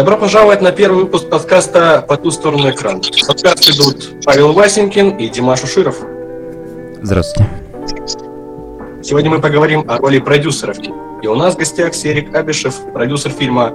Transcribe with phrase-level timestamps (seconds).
[0.00, 3.02] Добро пожаловать на первый выпуск подкаста «По ту сторону экрана».
[3.28, 5.98] Подкаст ведут Павел Васенькин и Димаш Уширов.
[7.02, 7.50] Здравствуйте.
[9.02, 10.78] Сегодня мы поговорим о роли продюсеров.
[11.20, 13.74] И у нас в гостях Серик Абишев, продюсер фильма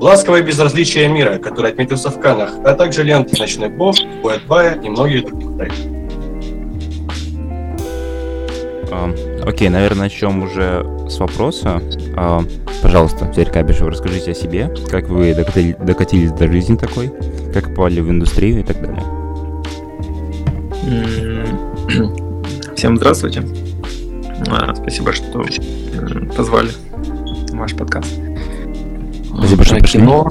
[0.00, 5.22] «Ласковое безразличие мира», который отметился в Каннах, а также ленты «Ночной бог», «Буэтбая» и многие
[5.26, 5.88] другие проекты.
[9.46, 11.82] Окей, наверное, начнем уже с вопроса.
[12.16, 12.42] А,
[12.82, 17.12] пожалуйста, Серик Кабишев, расскажите о себе, как вы докатили, докатились до жизни такой,
[17.52, 19.02] как попали в индустрию и так далее.
[22.74, 23.42] Всем здравствуйте.
[24.48, 25.44] А, спасибо, что
[26.34, 26.70] позвали
[27.52, 28.12] ваш подкаст.
[29.26, 30.00] Спасибо, что пришли.
[30.00, 30.28] Кино.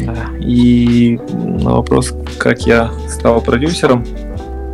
[0.00, 0.30] Да.
[0.40, 4.04] И на вопрос, как я стал продюсером,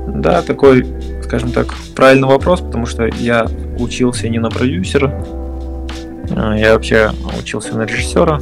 [0.09, 0.87] да, такой
[1.27, 3.47] скажем так, правильный вопрос, потому что я
[3.79, 5.13] учился не на продюсера,
[6.31, 8.41] а, я вообще учился на режиссера.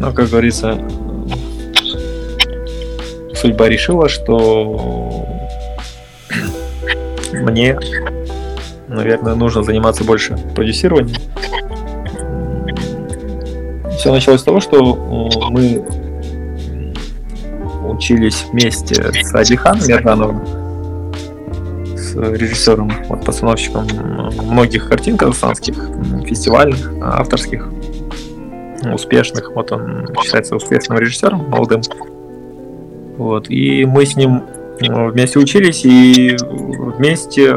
[0.00, 0.78] Но, как говорится,
[3.34, 5.26] судьба решила, что
[7.32, 7.78] мне,
[8.88, 11.20] наверное, нужно заниматься больше продюсированием.
[13.96, 15.84] Все началось с того, что мы
[17.88, 20.67] учились вместе с Адиханом Ярдановым
[22.34, 23.86] режиссером, вот, постановщиком
[24.44, 25.74] многих картин казахстанских,
[26.26, 27.68] фестивальных, авторских,
[28.92, 29.52] успешных.
[29.54, 31.82] Вот он считается успешным режиссером, молодым.
[33.16, 33.50] Вот.
[33.50, 34.42] И мы с ним
[34.80, 37.54] вместе учились и вместе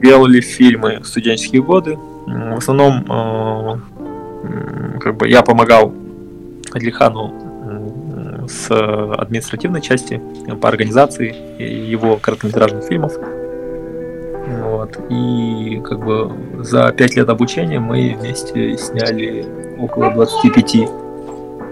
[0.00, 1.98] делали фильмы в студенческие годы.
[2.26, 5.92] В основном э, как бы я помогал
[6.72, 10.20] Адлихану с административной части
[10.60, 13.12] по организации его короткометражных фильмов.
[14.46, 14.98] Вот.
[15.10, 19.46] И как бы за пять лет обучения мы вместе сняли
[19.78, 20.88] около 25,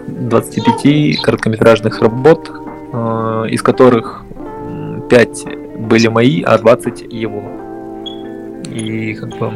[0.08, 2.50] 25 короткометражных работ,
[2.92, 4.23] э, из которых
[5.08, 5.45] 5
[5.78, 7.42] были мои, а 20 его.
[8.70, 9.52] И как бы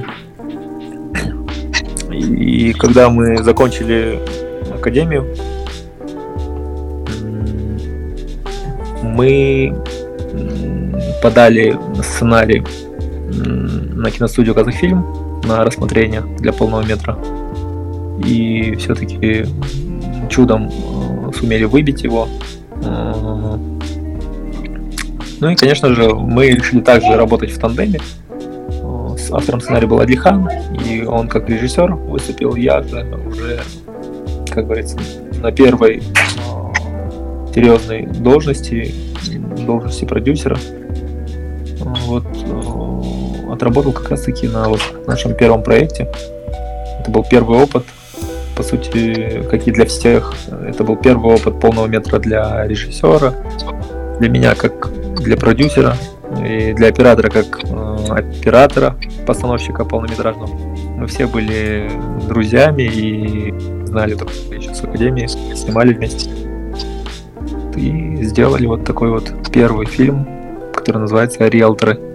[2.12, 4.18] и когда мы закончили
[4.74, 5.26] академию,
[9.02, 9.74] мы
[11.22, 12.64] подали сценарий
[13.32, 15.04] на киностудию Казахфильм
[15.44, 17.18] на рассмотрение для полного метра.
[18.24, 19.46] И все-таки
[20.28, 22.28] чудом э, сумели выбить его.
[22.82, 23.56] Э,
[25.40, 28.00] ну и, конечно же, мы решили также работать в тандеме.
[28.28, 30.48] Э, с автором сценария был Адлихан,
[30.86, 33.60] и он как режиссер выступил, я уже,
[34.50, 34.98] как говорится,
[35.42, 36.02] на первой
[37.54, 38.94] серьезной должности,
[39.66, 40.58] должности продюсера.
[42.06, 42.24] Вот
[43.60, 46.08] отработал как раз таки на вот нашем первом проекте.
[46.98, 47.84] Это был первый опыт,
[48.56, 50.34] по сути, как и для всех.
[50.66, 53.34] Это был первый опыт полного метра для режиссера,
[54.18, 55.94] для меня как для продюсера
[56.42, 60.54] и для оператора как э, оператора, постановщика полнометражного.
[60.96, 61.90] Мы все были
[62.28, 63.54] друзьями и
[63.84, 66.30] знали друг друга еще с академии, снимали вместе.
[67.76, 70.26] И сделали вот такой вот первый фильм,
[70.72, 72.09] который называется «Риэлторы».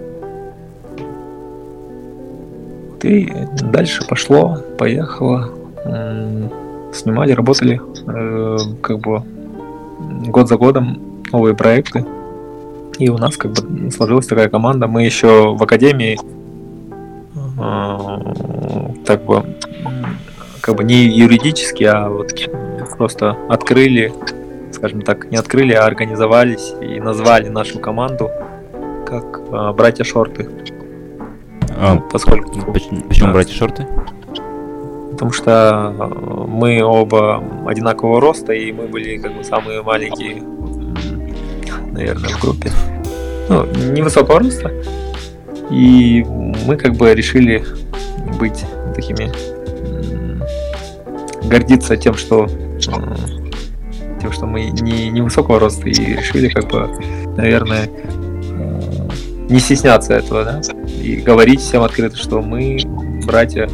[3.02, 5.50] И дальше пошло, поехало.
[6.92, 9.22] Снимали, работали, э, как бы
[10.28, 12.04] год за годом новые проекты.
[12.98, 14.86] И у нас как бы сложилась такая команда.
[14.86, 16.18] Мы еще в академии
[17.58, 19.44] э, так бы
[20.62, 22.32] как бы не юридически, а вот
[22.96, 24.12] просто открыли,
[24.72, 28.30] скажем так, не открыли, а организовались и назвали нашу команду
[29.06, 30.48] как э, братья Шорты.
[31.78, 32.72] А, ну, поскольку...
[32.72, 33.86] Почему, почему братья шорты?
[35.12, 40.42] Потому что э, мы оба одинакового роста, и мы были как бы самые маленькие,
[41.92, 42.70] наверное, в группе.
[43.48, 44.72] Ну, невысокого роста.
[45.70, 46.24] И
[46.66, 47.64] мы как бы решили
[48.38, 49.30] быть такими
[51.48, 52.46] гордиться тем, что
[54.20, 56.88] тем, что мы не, не высокого роста, и решили как бы,
[57.36, 57.88] наверное,
[59.48, 60.60] не стесняться этого, да,
[61.00, 62.78] и говорить всем открыто, что мы
[63.24, 63.68] братья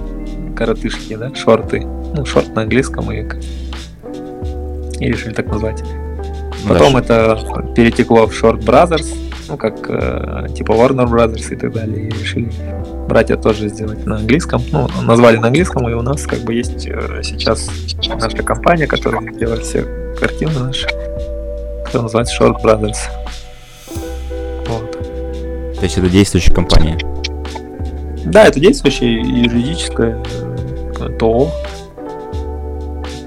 [0.54, 1.80] коротышки, да, шорты.
[1.80, 3.20] Ну, шорт на английском и,
[4.98, 5.82] и решили так назвать.
[6.68, 7.12] Потом Дальше.
[7.12, 9.14] это перетекло в Short Brothers,
[9.48, 12.08] ну, как э, типа Warner Brothers и так далее.
[12.08, 12.52] И решили
[13.08, 14.62] братья тоже сделать на английском.
[14.70, 17.68] Ну, назвали на английском, и у нас как бы есть э, сейчас
[18.08, 19.84] наша компания, которая делает все
[20.18, 20.86] картины наши,
[21.84, 22.98] которая называется Short Brothers.
[25.82, 26.96] То есть это действующая компания?
[28.24, 30.16] Да, это действующее юридическое
[31.00, 31.50] э, ТО.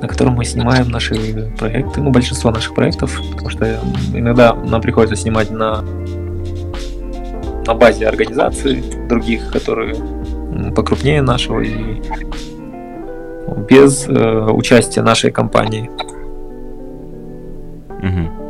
[0.01, 3.77] на котором мы снимаем наши проекты, ну, большинство наших проектов, потому что
[4.13, 5.81] иногда нам приходится снимать на,
[7.65, 9.93] на базе организаций других, которые
[10.73, 12.01] покрупнее нашего и
[13.69, 15.91] без э, участия нашей компании.
[17.99, 18.45] Угу.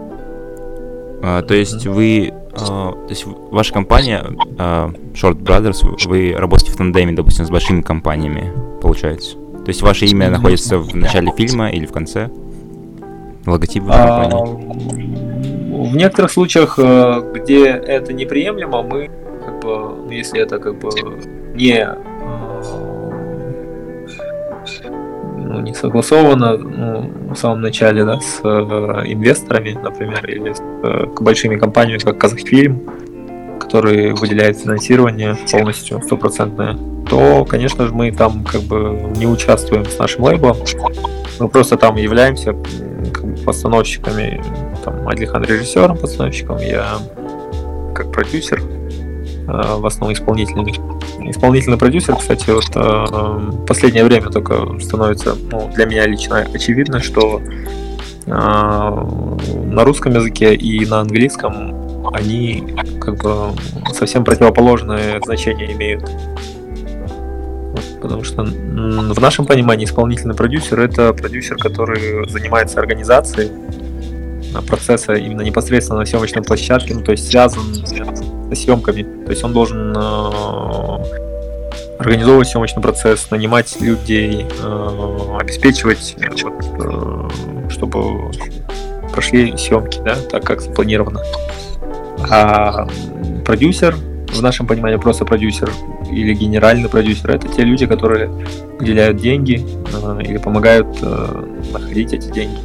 [1.24, 4.26] А, то есть вы, то есть ваша компания
[4.58, 9.38] а, Short Brothers, вы работаете в тандеме, допустим, с большими компаниями, получается?
[9.38, 12.30] То есть ваше имя находится в начале фильма или в конце?
[13.46, 15.88] Логотип а, компании?
[15.90, 19.10] В некоторых случаях, э, где это неприемлемо, мы,
[19.46, 20.90] как бы, ну, если это как бы
[21.54, 21.88] не
[25.56, 28.48] ну, не согласовано ну, в самом начале да, с э,
[29.06, 32.82] инвесторами, например, или с э, большими компаниями, как Казахфильм,
[33.60, 36.78] который выделяет финансирование полностью, стопроцентное,
[37.10, 40.58] то, конечно же, мы там как бы не участвуем с нашим лейблом.
[41.40, 42.54] Мы просто там являемся
[43.14, 44.44] как бы, постановщиками,
[44.84, 46.98] там, Адлихан режиссером, постановщиком, я
[47.94, 48.62] как продюсер,
[49.48, 50.74] в основном исполнительный.
[51.30, 57.42] Исполнительный продюсер, кстати, вот э, последнее время только становится, ну, для меня лично очевидно, что
[58.26, 63.54] э, на русском языке и на английском они как бы
[63.94, 66.10] совсем противоположное значение имеют.
[68.02, 73.50] Потому что в нашем понимании исполнительный продюсер это продюсер, который занимается организацией
[74.62, 77.94] процесса именно непосредственно на съемочной площадке, ну, то есть связан с
[78.56, 79.04] съемками.
[79.26, 81.00] То есть он должен э,
[82.00, 88.32] организовывать съемочный процесс, нанимать людей, э, обеспечивать, вот, э, чтобы
[89.12, 91.22] прошли съемки, да, так как запланировано.
[92.30, 92.88] А
[93.46, 95.72] продюсер, в нашем понимании просто продюсер
[96.12, 98.30] или генеральный продюсер, это те люди, которые
[98.80, 99.64] выделяют деньги
[100.22, 100.88] или помогают
[101.72, 102.58] находить эти деньги.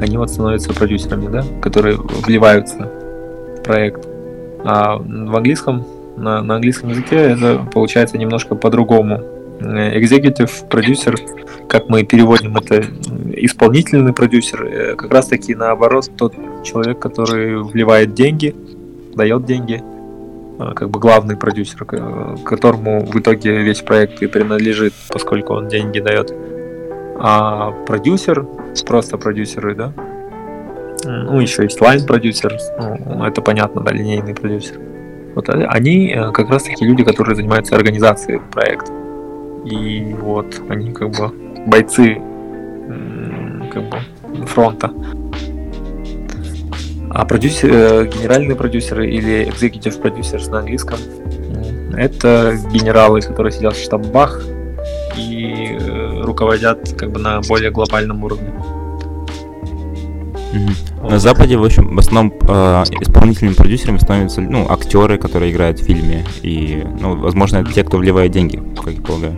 [0.00, 2.90] Они вот становятся продюсерами, да, которые вливаются
[3.58, 4.06] в проект.
[4.64, 5.84] А в английском,
[6.16, 9.20] на, на английском языке это получается немножко по-другому.
[9.60, 11.16] Executive продюсер,
[11.68, 12.82] как мы переводим это,
[13.36, 18.54] исполнительный продюсер, э, как раз таки наоборот тот человек, который вливает деньги,
[19.14, 19.82] дает деньги,
[20.58, 26.00] а, как бы главный продюсер, которому в итоге весь проект и принадлежит, поскольку он деньги
[26.00, 26.34] дает.
[27.22, 28.46] А продюсер,
[28.86, 29.92] просто продюсеры, да,
[31.04, 34.78] ну, еще есть лайн-продюсер, ну, это понятно, да, линейный продюсер.
[35.34, 38.92] Вот они э, как раз таки люди, которые занимаются организацией проекта.
[39.64, 41.30] И вот они как бы
[41.66, 42.20] бойцы
[43.70, 43.98] как бы
[44.46, 44.90] фронта.
[47.10, 50.98] А продюсер, э, генеральные продюсеры или executive producers на английском
[51.96, 54.42] это генералы, которые сидят в штабах
[56.40, 58.50] руководят как бы на более глобальном уровне.
[61.02, 65.84] На Западе, в общем, в основном э, исполнительными продюсерами становятся ну, актеры, которые играют в
[65.84, 66.24] фильме.
[66.42, 69.34] И, ну, возможно, это те, кто вливает деньги, как я полагаю.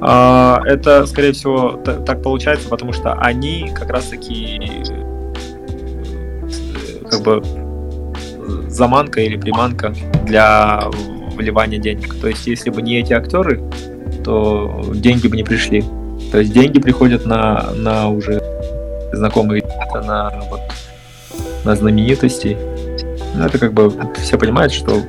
[0.00, 4.60] А, это, скорее всего, так получается, потому что они как раз-таки
[7.10, 7.42] как бы
[8.68, 10.84] заманка или приманка для
[11.34, 12.14] вливания денег.
[12.20, 13.60] То есть, если бы не эти актеры,
[14.24, 15.84] то деньги бы не пришли.
[16.30, 18.42] То есть деньги приходят на, на уже
[19.12, 19.62] знакомые,
[19.94, 20.60] на, вот,
[21.64, 22.56] на знаменитостей.
[23.34, 25.00] Ну, это как бы все понимают, что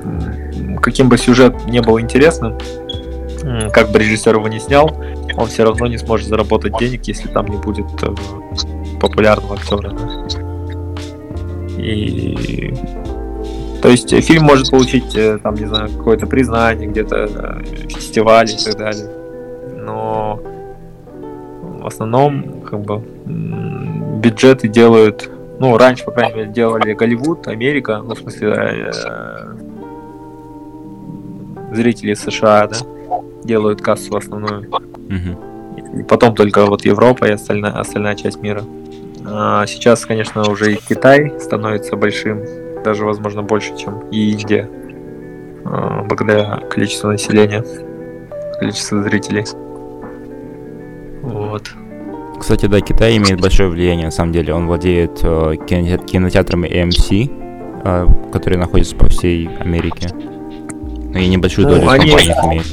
[0.82, 2.58] каким бы сюжет не был интересным,
[3.72, 4.90] как бы режиссер его не снял,
[5.36, 8.14] он все равно не сможет заработать денег, если там не будет э,
[9.00, 9.92] популярного актера.
[11.76, 12.72] И
[13.84, 18.56] то есть фильм может получить, э, там, не знаю, какое-то признание, где-то э, фестиваль и
[18.56, 19.10] так далее.
[19.76, 20.40] Но
[21.82, 23.02] в основном, как бы,
[24.22, 25.28] бюджеты делают,
[25.60, 29.54] ну, раньше, по крайней мере, делали Голливуд, Америка, ну, в смысле, э,
[31.74, 32.76] зрители США, да,
[33.44, 34.66] делают кассу основную.
[35.94, 38.64] И потом только вот Европа и остальная, остальная часть мира.
[39.26, 44.70] А сейчас, конечно, уже и Китай становится большим, даже, возможно, больше, чем и Индия,
[45.64, 47.64] а, благодаря количеству населения,
[48.60, 49.44] количеству зрителей.
[51.22, 51.70] Вот.
[52.38, 54.52] Кстати, да, Китай имеет большое влияние, на самом деле.
[54.52, 57.30] Он владеет э, кинотеатрами AMC,
[57.84, 60.08] э, которые находятся по всей Америке.
[60.12, 62.10] Ну и небольшую ну, долю они...
[62.10, 62.66] компаний имеет.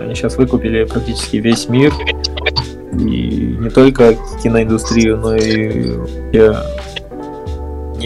[0.00, 1.92] Они сейчас выкупили практически весь мир.
[2.92, 5.98] И не только киноиндустрию, но и
[6.30, 6.56] все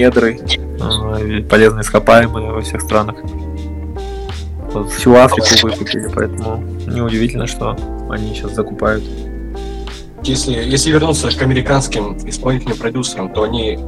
[0.00, 3.16] недры, э, полезные ископаемые во всех странах.
[4.72, 7.76] Вот всю Африку выкупили, поэтому неудивительно, что
[8.08, 9.04] они сейчас закупают.
[10.22, 13.78] если, если вернуться к американским исполнительным продюсерам, то они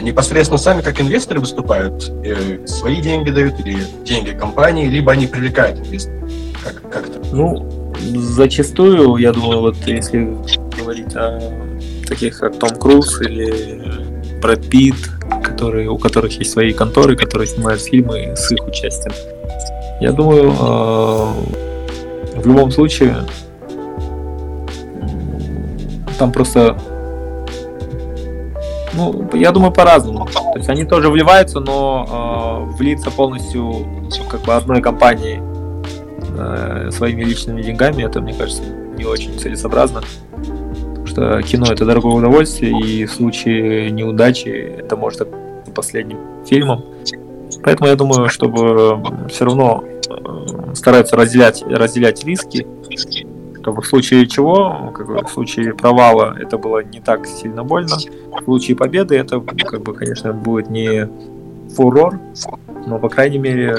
[0.00, 5.78] непосредственно сами как инвесторы выступают, э, свои деньги дают или деньги компании, либо они привлекают
[5.78, 6.30] инвесторов.
[6.62, 7.20] Как, как-то.
[7.32, 10.36] Ну, зачастую, я думаю, вот если
[10.78, 11.40] говорить о
[12.06, 15.19] таких как Том Круз или Брэд Питт,
[15.60, 19.12] которые, у которых есть свои конторы, которые снимают фильмы с их участием.
[20.00, 21.24] Я думаю, э,
[22.40, 23.14] в любом случае
[26.18, 26.78] там просто
[28.94, 30.26] ну, я думаю, по-разному.
[30.26, 33.86] То есть они тоже вливаются, но э, влиться полностью
[34.30, 35.42] как бы одной компании
[36.38, 38.62] э, своими личными деньгами, это, мне кажется,
[38.96, 40.00] не очень целесообразно.
[40.32, 45.20] Потому что кино это дорогое удовольствие, и в случае неудачи это может
[45.70, 46.84] последним фильмом.
[47.62, 49.84] Поэтому я думаю, чтобы все равно
[50.74, 52.66] стараются разделять, разделять риски,
[53.62, 57.64] как бы в случае чего, как бы в случае провала это было не так сильно
[57.64, 57.96] больно.
[57.96, 61.08] В случае победы это, как бы, конечно, будет не
[61.76, 62.18] фурор,
[62.86, 63.76] но, по крайней мере,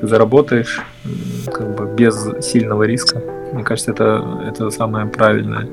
[0.00, 0.82] ты заработаешь
[1.46, 3.22] как бы без сильного риска.
[3.52, 5.68] Мне кажется, это, это самое правильное.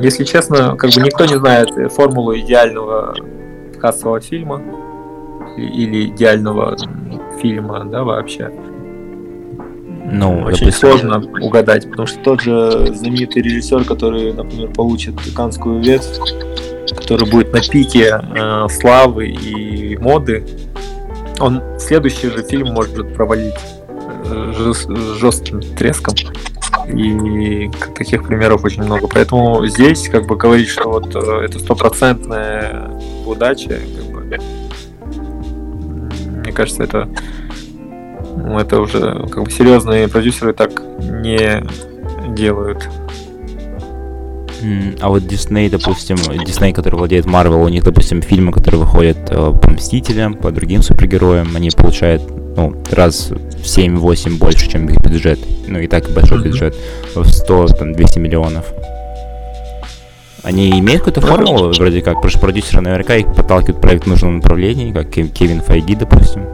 [0.00, 3.14] Если честно, как бы никто не знает формулу идеального
[3.80, 4.62] кассового фильма
[5.56, 6.76] или идеального
[7.40, 8.50] фильма, да, вообще.
[10.04, 10.72] Ну, очень допустим...
[10.72, 16.18] сложно угадать, потому что тот же знаменитый режиссер, который, например, получит канскую ветвь,
[16.96, 20.44] который будет на пике э, славы и моды,
[21.40, 23.54] он следующий же фильм может провалить
[24.26, 24.72] э,
[25.18, 26.14] жестким треском.
[26.92, 29.08] И таких примеров очень много.
[29.08, 32.90] Поэтому здесь как бы говорить, что вот э, это стопроцентная
[33.26, 34.38] удача, как бы,
[36.42, 37.08] мне кажется, это
[38.36, 41.64] ну, это уже как бы серьезные продюсеры так не
[42.34, 42.88] делают.
[45.00, 49.52] А вот Дисней, допустим, Дисней, который владеет Марвел, у них, допустим, фильмы, которые выходят э,
[49.60, 52.22] по Мстителям, по другим супергероям, они получают,
[52.56, 55.38] ну, раз в 7-8 больше, чем их бюджет.
[55.66, 56.42] Ну, и так большой mm-hmm.
[56.42, 56.76] бюджет,
[57.14, 58.72] в 100-200 миллионов.
[60.42, 64.36] Они имеют какую-то формулу, вроде как, потому что продюсеры наверняка их подталкивают проект в нужном
[64.36, 66.44] направлении, как Кевин Файги, допустим.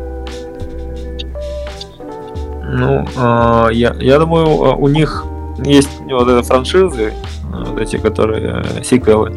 [2.71, 5.25] Ну, э, я, я думаю, а, у них
[5.65, 7.15] есть вот эти франшизы,
[7.51, 9.35] вот эти, которые э, сиквелы.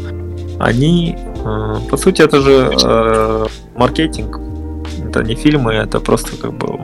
[0.60, 4.40] Они, э, по сути, это же э, маркетинг.
[5.12, 6.78] Это не фильмы, это просто как бы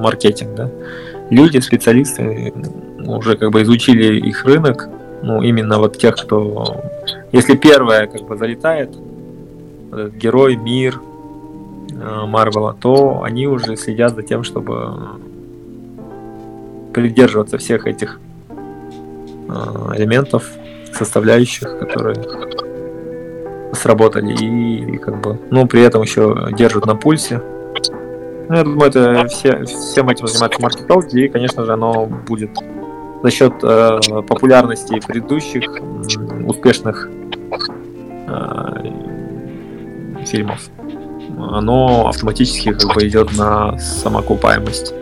[0.00, 0.70] маркетинг, да.
[1.30, 2.52] Люди, специалисты
[3.04, 4.88] уже как бы изучили их рынок,
[5.22, 6.80] ну, именно вот тех, кто...
[7.32, 8.90] Если первое как бы залетает,
[9.92, 11.00] этот герой, мир
[11.92, 14.96] Марвела, то они уже следят за тем, чтобы
[16.94, 18.20] придерживаться всех этих
[19.48, 19.52] э,
[19.96, 20.48] элементов,
[20.92, 22.16] составляющих, которые
[23.80, 27.42] сработали и, и как бы, ну, при этом еще держат на пульсе.
[28.48, 32.50] Ну, я думаю, это все, всем этим занимается маркетолог, и, конечно же, оно будет
[33.22, 35.70] за счет э, популярности предыдущих
[36.46, 37.08] успешных
[38.26, 38.90] э,
[40.26, 40.68] фильмов.
[41.38, 44.94] Оно автоматически как бы идет на самоокупаемость.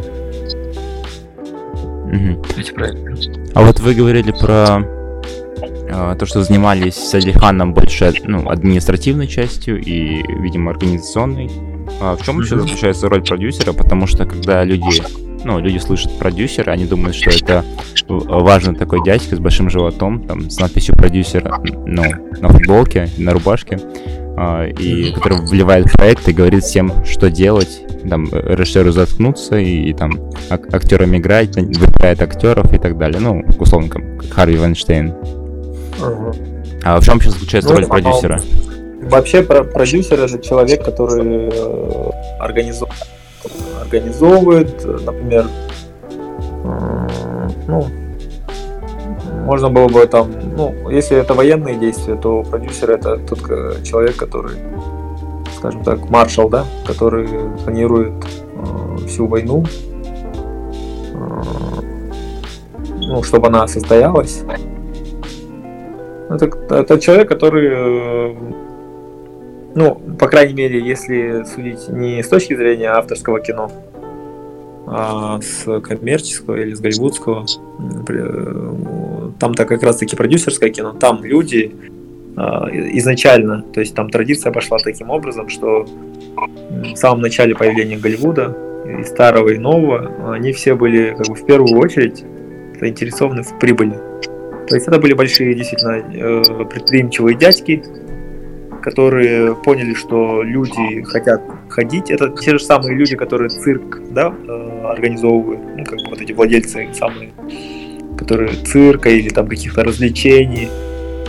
[2.09, 2.45] Угу.
[2.57, 3.15] Эти проекты.
[3.55, 4.98] А вот вы говорили про э,
[6.19, 11.51] то, что занимались с Алиханом больше ну, административной частью и, видимо, организационной.
[12.01, 13.73] А в чем еще заключается роль продюсера?
[13.73, 15.03] Потому что когда люди,
[15.45, 17.65] ну, люди слышат продюсера, они думают, что это
[18.09, 22.05] важный такой дядька с большим животом, там, с надписью продюсера, ну,
[22.41, 23.79] на футболке, на рубашке.
[24.41, 29.91] А, и который вливает в проект и говорит всем, что делать, там, режиссеру заткнуться и,
[29.91, 30.13] и там
[30.49, 33.21] ак- актерам играть, выбирает актеров и так далее.
[33.21, 35.13] Ну, условно, как Харви Вайнштейн.
[36.85, 38.41] А в чем сейчас заключается ну, роль продюсера?
[39.03, 42.93] Вообще про продюсер это человек, который э, организует,
[43.81, 45.47] организовывает, например,
[46.65, 47.09] э,
[47.67, 47.87] ну,
[49.49, 53.39] можно было бы там, ну, если это военные действия, то продюсер это тот
[53.83, 54.59] человек, который,
[55.57, 57.27] скажем так, маршал, да, который
[57.65, 59.65] планирует э, всю войну,
[61.15, 61.43] э,
[62.99, 64.43] ну, чтобы она состоялась.
[66.31, 68.35] Это, это человек, который, э,
[69.75, 73.71] ну, по крайней мере, если судить не с точки зрения авторского кино,
[74.91, 77.45] а с коммерческого или с голливудского.
[79.39, 81.75] Там-то как раз-таки продюсерское кино, там люди
[82.37, 85.87] а, изначально, то есть там традиция пошла таким образом, что
[86.37, 88.57] в самом начале появления Голливуда,
[88.87, 92.25] и старого, и нового, они все были как бы в первую очередь
[92.81, 93.99] заинтересованы в прибыли.
[94.69, 97.83] То есть это были большие действительно э, предприимчивые дядьки,
[98.83, 102.11] которые поняли, что люди хотят ходить.
[102.11, 106.33] Это те же самые люди, которые цирк да, э, организовывают, ну, как бы вот эти
[106.33, 107.31] владельцы самые,
[108.17, 110.69] которые цирка или там каких-то развлечений,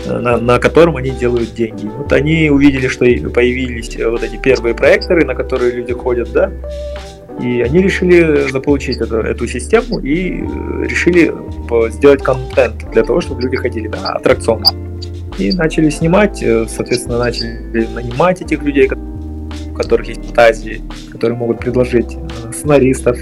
[0.06, 1.88] э, на, на котором они делают деньги.
[1.88, 6.52] Вот они увидели, что появились вот эти первые проекторы, на которые люди ходят, да,
[7.42, 10.42] и они решили заполучить эту, эту систему и
[10.88, 11.34] решили
[11.92, 14.66] сделать контент для того, чтобы люди ходили, да, аттракционы.
[15.38, 20.82] И начали снимать, э, соответственно, начали нанимать этих людей, у которых есть фантазии,
[21.12, 23.18] которые могут предложить э, сценаристов,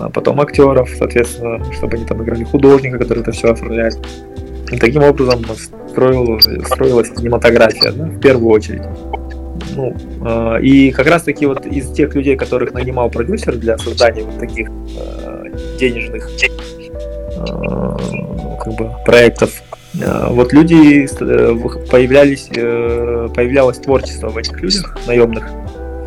[0.00, 3.96] а потом актеров, соответственно, чтобы они там играли художника, который это все оформляет.
[4.72, 5.44] И таким образом
[5.88, 8.82] строил, строилась кинематография, да, в первую очередь.
[9.74, 14.22] Ну, э, и как раз таки вот из тех людей, которых нанимал продюсер для создания
[14.22, 15.44] вот таких э,
[15.78, 16.46] денежных э,
[18.62, 19.62] как бы проектов,
[20.02, 25.44] а, вот люди э, появлялись, э, появлялось творчество в этих людях наемных.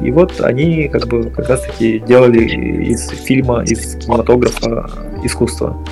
[0.01, 4.89] И вот они как бы как раз таки делали из фильма, из кинематографа
[5.23, 5.83] искусство.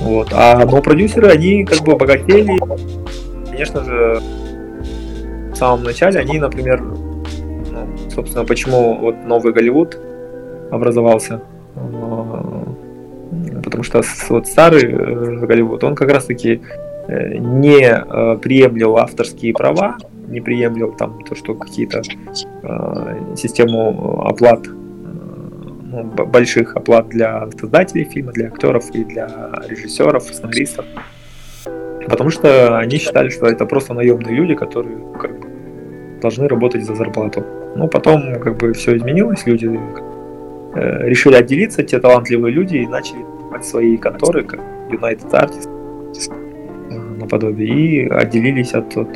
[0.00, 0.28] Вот.
[0.32, 2.58] А но продюсеры, они как бы богатели.
[3.50, 4.22] Конечно же,
[5.58, 9.98] в самом начале они, например, ну, собственно, почему вот новый Голливуд
[10.70, 11.42] образовался.
[11.74, 12.64] А,
[13.64, 16.62] потому что вот старый э, Голливуд, он как раз-таки
[17.08, 19.98] э, не э, приемлил авторские права,
[20.28, 22.02] не приемлил там то, что какие-то
[23.34, 30.84] систему оплат ну, больших оплат для создателей фильма, для актеров и для режиссеров, сценаристов.
[32.08, 35.37] Потому что они считали, что это просто наемные люди, которые как
[36.20, 37.44] должны работать за зарплату.
[37.76, 39.68] Но потом как бы все изменилось, люди
[40.74, 43.24] э, решили отделиться, те талантливые люди, и начали
[43.62, 44.60] свои конторы, как
[44.90, 45.68] United Artists,
[46.90, 49.08] э, наподобие, и отделились от, от,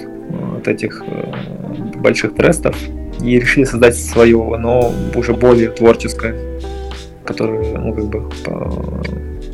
[0.59, 2.77] от этих э, больших трестов
[3.22, 6.35] и решили создать свое, но уже более творческое,
[7.24, 9.03] которое, ну, как бы, по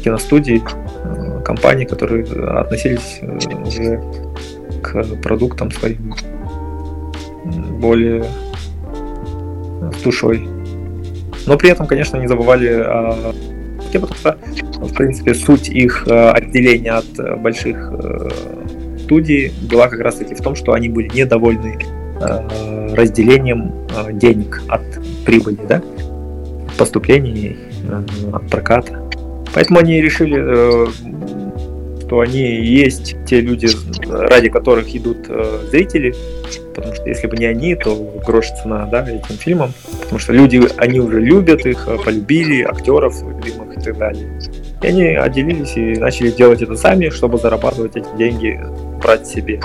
[0.03, 0.63] киностудии,
[1.05, 3.21] э, компании, которые относились
[3.67, 4.03] уже
[4.83, 6.15] к продуктам своим
[7.81, 8.25] более
[9.99, 10.49] с душой.
[11.47, 13.35] Но при этом, конечно, не забывали о
[13.93, 14.39] потому что
[14.81, 18.29] в принципе, суть их э, отделения от э, больших э,
[18.99, 21.79] студий была как раз-таки в том, что они были недовольны
[22.95, 23.73] разделением
[24.15, 24.83] денег от
[25.25, 25.81] прибыли, да,
[26.77, 27.57] поступлений
[28.33, 29.09] от проката.
[29.55, 30.37] Поэтому они решили,
[32.01, 33.69] что они есть те люди,
[34.09, 35.29] ради которых идут
[35.71, 36.13] зрители,
[36.75, 37.95] потому что если бы не они, то
[38.27, 43.77] грош цена да, этим фильмам, потому что люди, они уже любят их, полюбили, актеров любимых
[43.77, 44.41] и так далее.
[44.83, 48.61] И они отделились и начали делать это сами, чтобы зарабатывать эти деньги,
[49.03, 49.61] брать себе.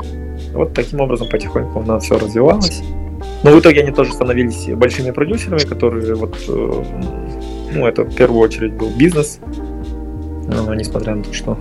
[0.54, 2.82] Вот таким образом потихоньку у нас все развивалось.
[3.43, 6.84] Но в итоге они тоже становились большими продюсерами, которые вот, э,
[7.74, 9.39] ну, это в первую очередь был бизнес,
[10.48, 11.58] несмотря на то, что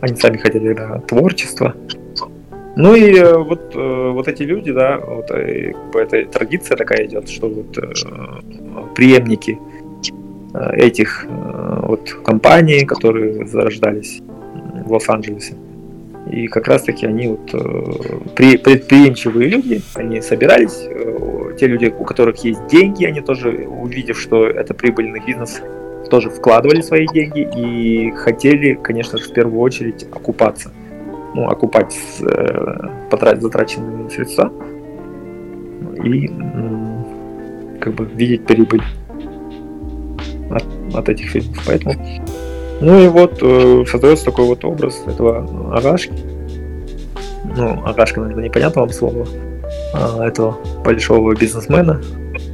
[0.00, 1.74] они сами хотели да, творчество.
[2.76, 7.06] Ну и э, вот, э, вот эти люди, да, вот как бы эта традиция такая
[7.06, 7.72] идет, что вот
[8.94, 9.58] преемники
[10.56, 14.22] Э, этих э, вот компаний, которые зарождались
[14.84, 15.54] в Лос-Анджелесе.
[16.30, 20.88] И как раз-таки они вот э, предприимчивые люди, они собирались,
[21.58, 25.60] те люди, у которых есть деньги, они тоже, увидев, что это прибыльный бизнес,
[26.08, 30.70] тоже вкладывали свои деньги и хотели, конечно же, в первую очередь окупаться.
[31.34, 31.98] Ну, окупать
[33.10, 34.50] потратить затраченные средства
[36.02, 36.28] и
[37.80, 38.82] как бы видеть прибыль
[40.50, 40.64] от,
[40.94, 41.62] от этих фильмов.
[41.66, 41.94] Поэтому.
[42.80, 46.12] Ну и вот э, создается такой вот образ этого Агашки.
[47.56, 49.26] Ну, Агашка, наверное, непонятно вам слово.
[49.94, 52.02] А, этого большого бизнесмена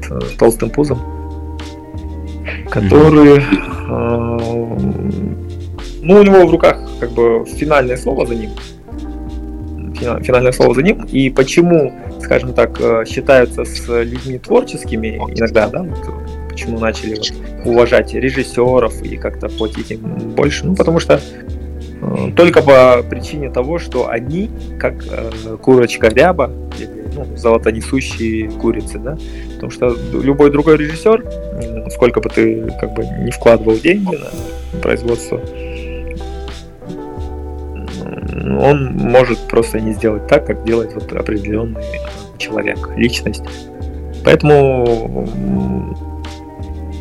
[0.03, 0.99] с толстым пузом,
[2.73, 4.33] который э,
[6.03, 8.51] ну, у него в руках как бы финальное слово за ним.
[10.23, 11.05] Финальное слово за ним.
[11.13, 17.67] И почему, скажем так, э, считаются с людьми творческими иногда, да, вот, почему начали вот,
[17.67, 20.01] уважать режиссеров и как-то платить им
[20.35, 20.67] больше.
[20.67, 21.21] Ну, потому что
[22.01, 28.99] э, только по причине того, что они, как э, курочка ряба, или ну, золотонесущие курицы,
[28.99, 29.17] да,
[29.55, 31.25] потому что любой другой режиссер,
[31.91, 35.41] сколько бы ты как бы не вкладывал деньги на производство,
[38.61, 41.83] он может просто не сделать так, как делает вот определенный
[42.39, 43.45] человек, личность.
[44.25, 45.29] Поэтому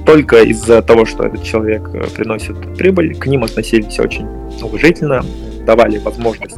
[0.06, 4.28] только из-за того, что этот человек э, приносит прибыль, к ним относились очень
[4.62, 5.24] уважительно,
[5.66, 6.58] давали возможность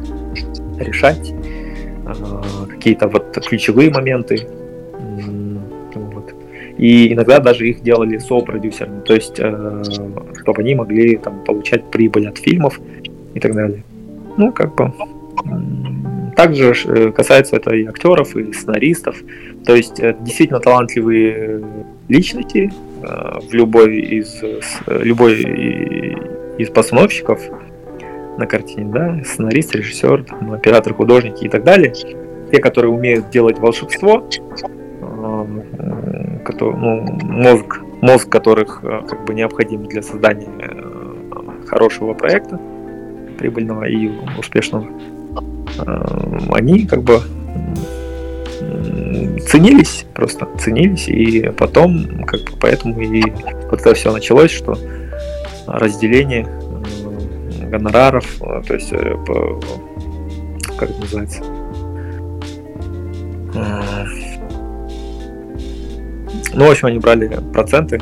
[0.79, 1.33] решать
[2.83, 4.45] какие-то вот ключевые моменты.
[5.95, 6.35] Вот.
[6.77, 9.83] И иногда даже их делали со-продюсерами, то есть э,
[10.41, 12.81] чтобы они могли там, получать прибыль от фильмов
[13.35, 13.83] и так далее.
[14.35, 14.91] Ну, как бы
[16.35, 19.15] также э, касается это и актеров, и сценаристов.
[19.65, 21.63] То есть э, действительно талантливые
[22.09, 22.69] личности
[23.01, 24.41] в любой из
[24.87, 26.17] любой
[26.57, 27.39] из постановщиков
[28.37, 31.93] на картине, да, сценарист, режиссер, там, оператор, художники и так далее.
[32.53, 34.29] Те, которые умеют делать волшебство,
[36.45, 40.49] который, ну, мозг, мозг которых как бы необходим для создания
[41.67, 42.59] хорошего проекта,
[43.37, 44.87] прибыльного и успешного.
[45.79, 46.05] Э,
[46.51, 47.19] они как бы
[49.47, 53.23] ценились, просто ценились, и потом, как бы, поэтому и
[53.69, 54.77] вот это все началось, что
[55.67, 58.89] разделение э, гонораров, э, то есть,
[60.77, 61.43] как это называется,
[66.53, 67.99] ну, в общем, они брали проценты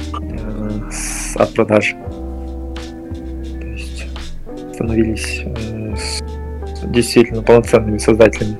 [1.36, 1.96] от продаж.
[3.60, 4.08] То есть
[4.74, 5.44] становились
[6.86, 8.58] действительно полноценными создателями,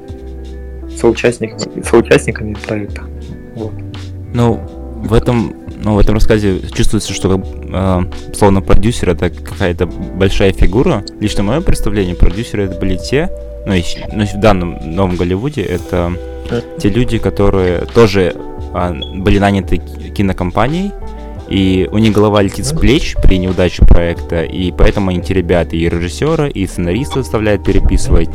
[0.96, 3.04] соучастниками, соучастниками проекта.
[3.56, 3.74] Вот.
[4.34, 4.56] Ну,
[5.04, 11.04] в этом, ну, в этом рассказе чувствуется, что э, словно продюсер это какая-то большая фигура.
[11.20, 13.30] Лично мое представление, продюсеры это были те,
[13.66, 16.14] ну, и, ну в данном новом Голливуде это
[16.78, 18.36] те люди, которые тоже
[18.74, 20.92] э, были наняты кинокомпанией,
[21.50, 25.76] и у них голова летит с плеч при неудаче проекта, и поэтому они те ребята
[25.76, 28.30] и режиссера, и сценариста заставляют переписывать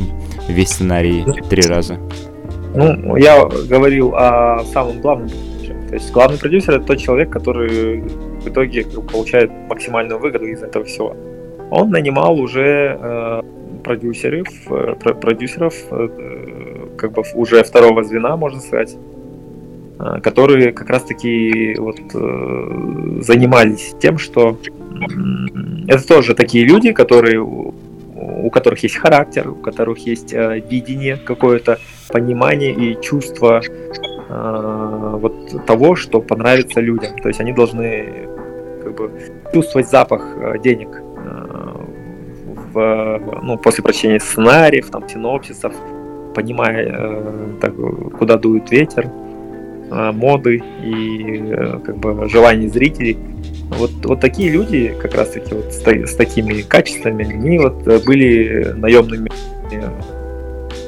[0.47, 1.97] весь сценарий три раза.
[2.75, 5.29] Ну, я говорил о самом главном.
[5.87, 10.85] То есть главный продюсер это тот человек, который в итоге получает максимальную выгоду из этого
[10.85, 11.15] всего.
[11.71, 13.41] Он нанимал уже э,
[13.83, 16.07] продюсеров, э, продюсеров э,
[16.97, 18.97] как бы уже второго звена, можно сказать,
[19.99, 24.59] Э, которые как раз-таки вот, э, занимались тем, что
[25.87, 31.79] это тоже такие люди, которые у которых есть характер, у которых есть э, видение какое-то,
[32.09, 37.17] понимание и чувство э, вот того, что понравится людям.
[37.17, 38.27] То есть они должны
[38.83, 39.11] как бы
[39.53, 41.73] чувствовать запах э, денег э,
[42.71, 45.73] в, ну, после прочтения сценариев, там, синопсисов,
[46.37, 47.73] понимая, э, так,
[48.17, 49.09] куда дует ветер,
[49.89, 53.17] Э, моды и э, как бы желаний зрителей.
[53.69, 58.73] Вот, вот такие люди, как раз таки вот с, с такими качествами, они вот были
[58.75, 59.31] наемными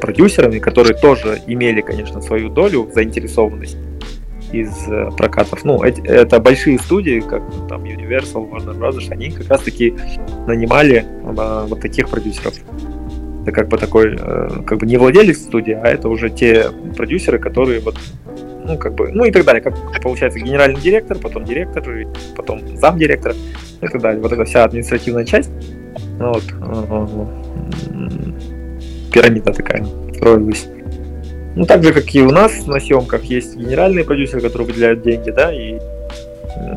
[0.01, 3.77] продюсерами, которые тоже имели, конечно, свою долю, заинтересованность
[4.51, 4.73] из
[5.17, 5.63] прокатов.
[5.63, 9.93] Ну, это, это большие студии, как ну, там Universal, Warner Bros., они как раз таки
[10.47, 11.05] нанимали
[11.37, 12.55] а, вот таких продюсеров.
[13.43, 17.79] Это как бы такой, как бы не владелец студии, а это уже те продюсеры, которые
[17.79, 17.95] вот
[18.65, 21.83] ну, как бы, ну и так далее, как получается генеральный директор, потом директор,
[22.35, 23.33] потом замдиректора
[23.81, 24.21] и так далее.
[24.21, 25.49] Вот эта вся административная часть,
[26.19, 26.43] ну, вот,
[29.11, 30.67] пирамида такая строилась.
[31.55, 35.31] Ну, так же, как и у нас на съемках есть генеральные продюсеры, которые выделяют деньги,
[35.31, 35.79] да, и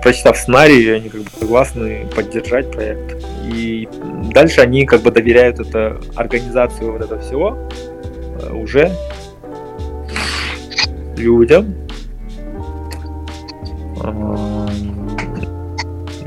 [0.02, 3.24] прочитав сценарий, они как бы согласны поддержать проект.
[3.52, 3.88] И
[4.32, 7.68] дальше они как бы доверяют это организацию вот этого всего
[8.40, 8.90] э, уже
[11.16, 11.74] людям,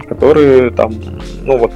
[0.07, 0.93] которые там,
[1.43, 1.73] ну вот,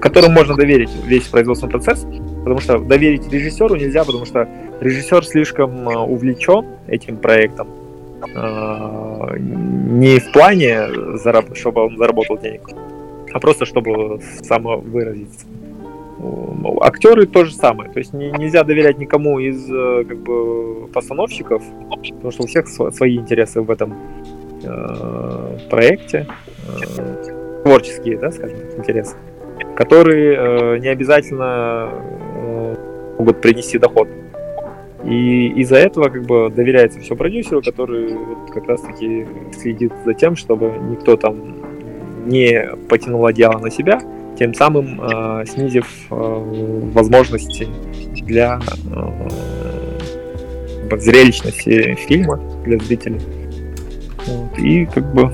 [0.00, 2.06] которым можно доверить весь производственный процесс,
[2.44, 4.48] потому что доверить режиссеру нельзя, потому что
[4.80, 7.68] режиссер слишком а, увлечен этим проектом,
[8.26, 10.88] не в плане,
[11.54, 12.62] чтобы он заработал денег,
[13.32, 15.46] а просто чтобы самовыразиться.
[16.80, 17.90] Актеры то же самое.
[17.90, 23.16] То есть нельзя доверять никому из э, как бы, постановщиков, потому что у всех свои
[23.16, 23.94] интересы в этом
[24.62, 26.26] э, проекте,
[26.66, 29.16] э, творческие, да, скажем интересы,
[29.76, 32.76] которые э, не обязательно э,
[33.18, 34.08] могут принести доход.
[35.06, 40.34] И из-за этого как бы доверяется все продюсеру, который вот как раз-таки следит за тем,
[40.34, 41.36] чтобы никто там
[42.26, 44.00] не потянул одеяло на себя,
[44.38, 47.68] тем самым э, снизив э, возможности
[48.22, 48.58] для
[48.90, 49.28] э,
[50.98, 53.20] зрелищности фильма для зрителей.
[54.26, 55.30] Вот, и как бы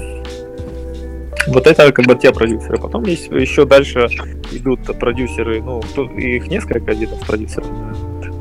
[1.47, 2.79] вот это как бы те продюсеры.
[2.79, 4.07] Потом есть еще дальше
[4.53, 5.81] идут продюсеры, ну,
[6.17, 7.67] их несколько видов продюсеров.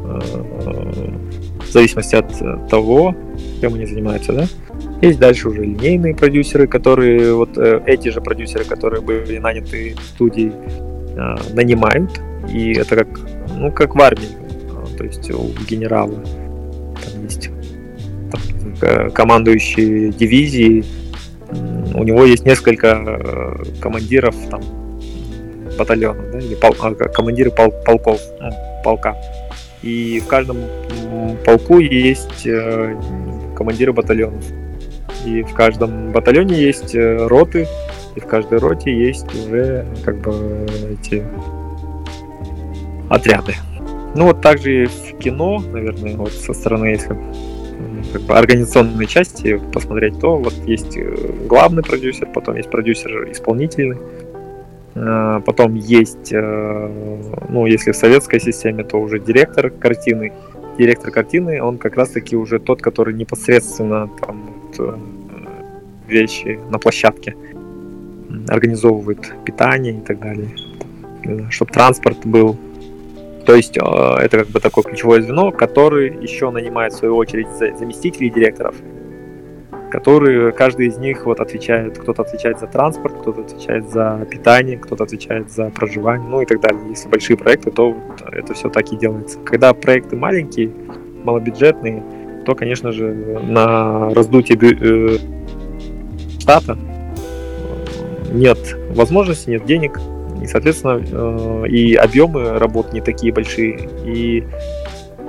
[0.09, 0.19] Э,
[1.59, 3.15] в зависимости от того,
[3.61, 4.47] чем они занимаются, да.
[5.01, 10.51] Есть дальше уже линейные продюсеры, которые вот э, эти же продюсеры, которые были наняты студии,
[10.51, 12.19] э, нанимают.
[12.51, 13.07] И это как,
[13.55, 14.29] ну, как в армии.
[14.71, 17.49] Э, то есть у генерала там есть
[18.31, 18.41] там,
[18.81, 20.83] э, командующий дивизии,
[21.93, 24.61] у него есть несколько э, командиров там,
[25.77, 28.49] батальонов, да, или пол, а, командиры пол, полков, ну,
[28.83, 29.15] полка.
[29.83, 30.57] И в каждом
[31.45, 32.95] полку есть э,
[33.55, 34.43] командиры батальонов.
[35.25, 37.67] И в каждом батальоне есть э, роты,
[38.15, 41.23] и в каждой роте есть уже как бы эти
[43.09, 43.55] отряды.
[44.15, 47.15] Ну вот также и в кино, наверное, вот со стороны, если
[48.11, 51.15] как бы организационной части посмотреть, то вот есть э,
[51.47, 53.97] главный продюсер, потом есть продюсер исполнительный,
[55.45, 60.33] потом есть, ну если в советской системе, то уже директор картины,
[60.79, 64.97] директор картины, он как раз-таки уже тот, который непосредственно там вот, э,
[66.07, 67.35] вещи на площадке
[68.47, 70.49] организовывает питание и так далее,
[71.49, 72.55] чтобы транспорт был.
[73.45, 77.49] То есть э, это как бы такое ключевое звено, которое еще нанимает в свою очередь
[77.77, 78.75] заместителей директоров,
[79.91, 85.03] которые каждый из них вот отвечает, кто-то отвечает за транспорт, кто-то отвечает за питание, кто-то
[85.03, 86.81] отвечает за проживание, ну и так далее.
[86.89, 89.39] Если большие проекты, то вот это все так и делается.
[89.39, 90.71] Когда проекты маленькие,
[91.23, 92.03] малобюджетные,
[92.45, 95.17] то, конечно же, на раздутие бю- э,
[96.39, 96.77] штата
[98.31, 98.57] нет
[98.91, 99.99] возможности, нет денег,
[100.41, 104.43] и, соответственно, э, и объемы работ не такие большие, и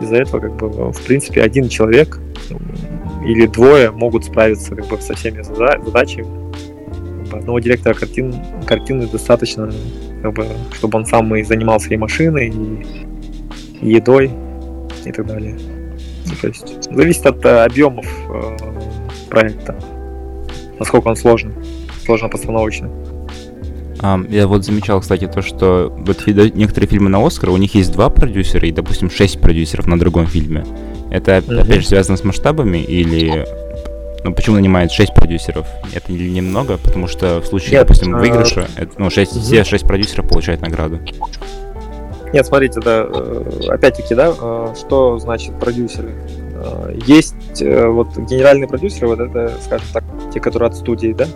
[0.01, 2.19] из-за этого, как бы, в принципе, один человек
[3.25, 6.27] или двое могут справиться как бы, со всеми задачами.
[7.33, 8.35] Одного директора картин,
[8.67, 9.71] картины достаточно,
[10.23, 12.53] как бы, чтобы он сам и занимался и машиной,
[13.81, 14.31] и, едой,
[15.05, 15.57] и так далее.
[16.27, 18.57] Ну, то есть зависит от э, объемов э,
[19.29, 19.79] проекта,
[20.79, 21.55] насколько он сложный,
[22.05, 22.91] сложно-постановочный.
[24.01, 27.93] Um, я вот замечал, кстати, то, что вот некоторые фильмы на Оскар, у них есть
[27.93, 30.65] два продюсера и, допустим, шесть продюсеров на другом фильме.
[31.11, 31.61] Это, mm-hmm.
[31.61, 33.47] опять же, связано с масштабами или...
[34.23, 35.67] Ну, почему нанимает 6 продюсеров?
[35.95, 38.19] Это немного, потому что в случае, Нет, допустим, а...
[38.19, 39.41] выигрыша, это, ну, 6, mm-hmm.
[39.41, 41.01] все 6 продюсеров получают награду.
[42.33, 46.15] Нет, смотрите, да, э, опять-таки, да, э, что значит продюсеры?
[46.55, 51.27] Э, есть вот генеральные продюсеры, вот это, скажем так, те, которые от студии, да,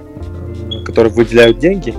[0.85, 1.95] которые выделяют деньги,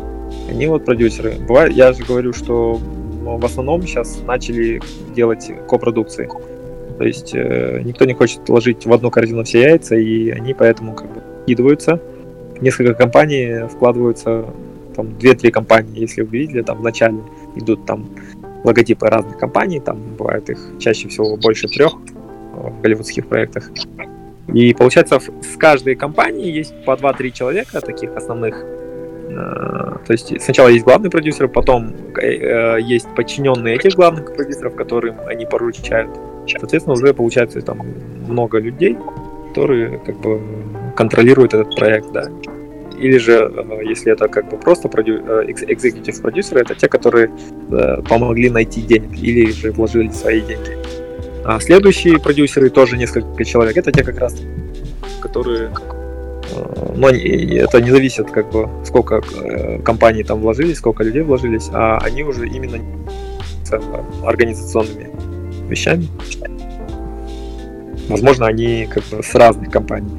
[0.49, 1.33] они вот продюсеры.
[1.45, 2.79] Бывает, я же говорю, что
[3.25, 4.81] в основном сейчас начали
[5.13, 6.29] делать копродукции.
[6.97, 10.93] То есть э, никто не хочет ложить в одну корзину все яйца, и они поэтому
[10.93, 11.99] как бы кидываются.
[12.61, 14.45] Несколько компаний вкладываются,
[14.95, 17.17] там 2-3 компании, если вы видели, там вначале
[17.55, 18.07] идут там
[18.63, 21.93] логотипы разных компаний, там бывает их чаще всего больше трех
[22.53, 23.69] в голливудских проектах.
[24.53, 28.55] И получается, с каждой компании есть по 2-3 человека, таких основных.
[28.55, 35.19] Э, то есть сначала есть главный продюсер, потом э, есть подчиненные этих главных продюсеров, которым
[35.27, 36.09] они поручают
[36.47, 37.81] Соответственно, уже получается там
[38.27, 38.97] много людей,
[39.49, 40.41] которые как бы
[40.95, 42.29] контролируют этот проект, да.
[42.99, 45.19] Или же, э, если это как бы просто продю...
[45.19, 47.29] executive продюсеры, это те, которые
[47.71, 50.77] э, помогли найти денег или же вложили свои деньги.
[51.43, 54.41] А следующие продюсеры, тоже несколько человек, это те как раз,
[55.21, 59.21] которые э, но это не зависит, как бы, сколько
[59.83, 62.79] компаний там вложились, сколько людей вложились, а они уже именно
[64.23, 65.14] организационными
[65.69, 66.07] вещами.
[68.07, 70.11] Возможно, они как бы с разных компаний.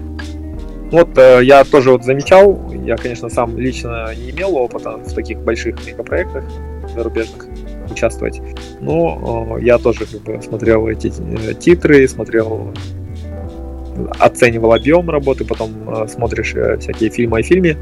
[0.90, 5.40] Вот э, я тоже вот замечал, я, конечно, сам лично не имел опыта в таких
[5.40, 6.44] больших мегапроектах
[6.94, 7.46] зарубежных
[7.90, 8.40] участвовать,
[8.80, 12.72] но э, я тоже как бы смотрел эти э, титры, смотрел,
[14.18, 17.76] оценивал объем работы, потом э, смотришь э, всякие фильмы о фильме,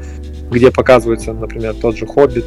[0.49, 2.45] где показывается, например, тот же «Хоббит»,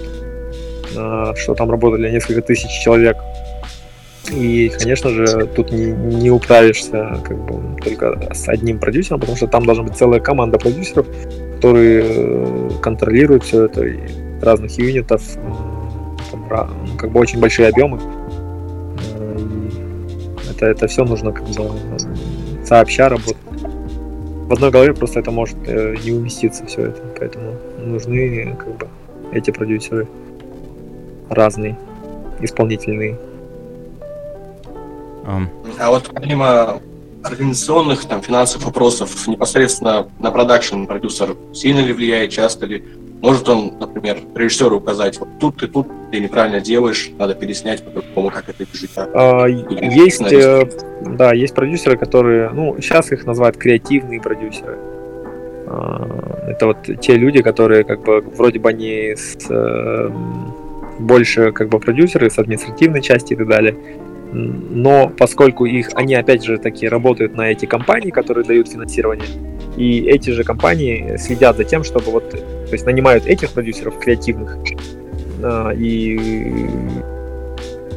[0.97, 3.17] э, что там работали несколько тысяч человек,
[4.31, 9.47] и, конечно же, тут не, не управишься как бы только с одним продюсером, потому что
[9.47, 11.07] там должна быть целая команда продюсеров,
[11.57, 13.99] которые э, контролируют все это, и
[14.41, 15.41] разных юнитов, э,
[16.31, 18.01] там, ну, как бы очень большие объемы.
[19.19, 19.39] Э,
[20.51, 21.71] это, это все нужно как бы
[22.65, 23.37] сообща работать.
[23.53, 28.89] В одной голове просто это может не уместиться все это, поэтому нужны как бы
[29.33, 30.07] эти продюсеры
[31.29, 31.79] разные,
[32.41, 33.19] исполнительные.
[35.79, 36.81] А вот помимо
[37.23, 42.85] организационных, там, финансовых вопросов, непосредственно на продакшн продюсер сильно ли влияет, часто ли?
[43.21, 48.31] Может он, например, режиссеру указать, вот тут ты тут ты неправильно делаешь, надо переснять по-другому,
[48.31, 48.91] как это бежит.
[48.97, 50.71] А, есть, э,
[51.05, 54.79] да, есть продюсеры, которые, ну, сейчас их называют креативные продюсеры.
[55.67, 60.11] А, это вот те люди, которые как бы вроде бы они с, э,
[61.01, 63.77] больше как бы продюсеры с административной части и так далее.
[64.33, 69.29] Но поскольку их, они опять же таки работают на эти компании, которые дают финансирование,
[69.77, 74.59] и эти же компании следят за тем, чтобы вот, то есть нанимают этих продюсеров креативных,
[75.43, 76.19] а, и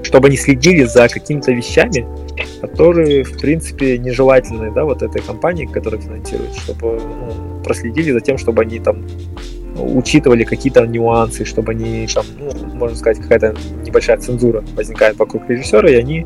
[0.04, 2.06] чтобы они следили за какими-то вещами,
[2.60, 8.38] которые, в принципе, нежелательны, да, вот этой компании, которая финансирует, чтобы ну, проследили за тем,
[8.38, 9.06] чтобы они там
[9.82, 15.90] учитывали какие-то нюансы, чтобы они там, ну, можно сказать, какая-то небольшая цензура возникает вокруг режиссера,
[15.90, 16.26] и они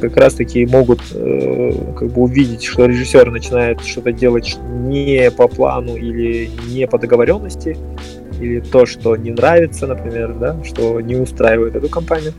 [0.00, 5.48] как раз таки могут э, как бы увидеть, что режиссер начинает что-то делать не по
[5.48, 7.76] плану или не по договоренности,
[8.40, 12.34] или то, что не нравится, например, да, что не устраивает эту компанию,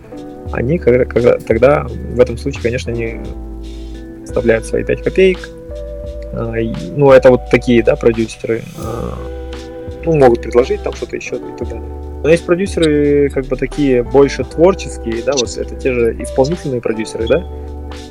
[0.51, 3.19] они когда, когда, тогда в этом случае, конечно, они
[4.25, 5.49] вставляют свои 5 копеек.
[6.33, 6.53] А,
[6.95, 8.61] ну, это вот такие, да, продюсеры.
[8.77, 9.17] А,
[10.07, 11.83] ну, могут предложить там что-то еще и так далее.
[12.23, 17.27] Но есть продюсеры, как бы такие больше творческие, да, вот это те же исполнительные продюсеры,
[17.27, 17.43] да,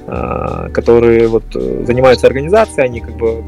[0.07, 3.43] а, которые вот э, занимаются организацией, они как бы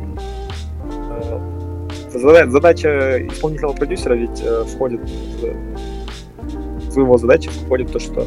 [2.13, 5.01] задача исполнительного продюсера ведь э, входит
[6.91, 8.27] в его задачи входит то, что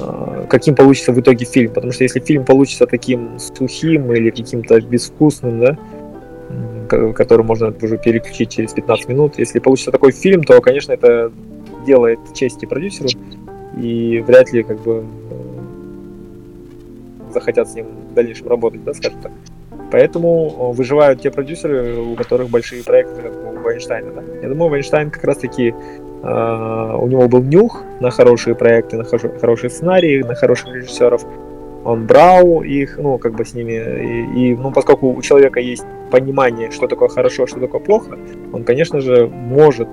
[0.00, 1.72] Э, каким получится в итоге фильм.
[1.72, 5.78] Потому что если фильм получится таким сухим или каким-то безвкусным, да,
[6.86, 11.32] который можно уже переключить через 15 минут, если получится такой фильм, то, конечно, это
[11.86, 13.08] делает честь и продюсеру,
[13.76, 15.34] и вряд ли как бы э,
[17.32, 19.32] захотят с ним в дальнейшем работать, да, скажем так.
[19.92, 24.12] Поэтому э, выживают те продюсеры, у которых большие проекты, как у Вайнштейна.
[24.12, 24.22] Да?
[24.42, 25.74] Я думаю, Вайнштейн как раз-таки
[26.22, 31.24] Uh, у него был нюх на хорошие проекты, на хорошие сценарии, на хороших режиссеров.
[31.86, 33.74] Он брал их, ну, как бы с ними.
[34.34, 38.18] И, и ну, поскольку у человека есть понимание, что такое хорошо, что такое плохо,
[38.52, 39.88] он, конечно же, может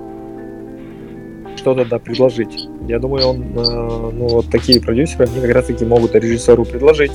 [1.56, 2.68] что-то да, предложить.
[2.88, 7.12] Я думаю, он, uh, ну, вот такие продюсеры, они как раз-таки могут режиссеру предложить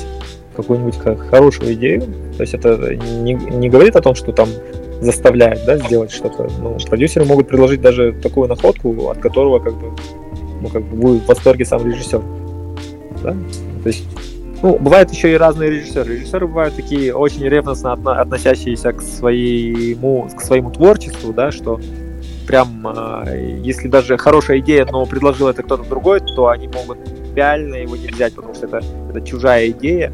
[0.55, 0.95] какую-нибудь
[1.29, 2.03] хорошую идею.
[2.37, 4.47] То есть это не, не говорит о том, что там
[5.01, 6.47] заставляет, да, сделать что-то.
[6.61, 9.91] Ну, продюсеры могут предложить даже такую находку, от которого как бы,
[10.61, 12.21] ну, как бы будет в восторге сам режиссер.
[13.23, 13.35] Да?
[13.83, 14.05] То есть,
[14.61, 16.15] ну, бывают еще и разные режиссеры.
[16.15, 21.79] Режиссеры бывают такие очень ревностно относящиеся к своему, к своему творчеству, да, что
[22.45, 26.97] прям, э, если даже хорошая идея, но предложил это кто-то другой, то они могут
[27.35, 30.11] реально его не взять, потому что это, это чужая идея.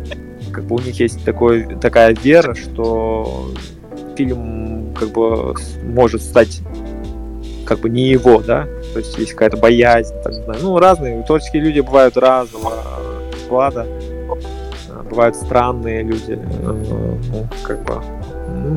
[0.52, 3.52] Как бы у них есть такой, такая вера, что
[4.16, 6.62] фильм как бы может стать
[7.66, 11.80] как бы не его, да, то есть есть какая-то боязнь, знаю, ну, разные, творческие люди
[11.80, 12.84] бывают разного
[13.44, 14.15] склада, а,
[15.10, 18.02] бывают странные люди, э, ну, как бы,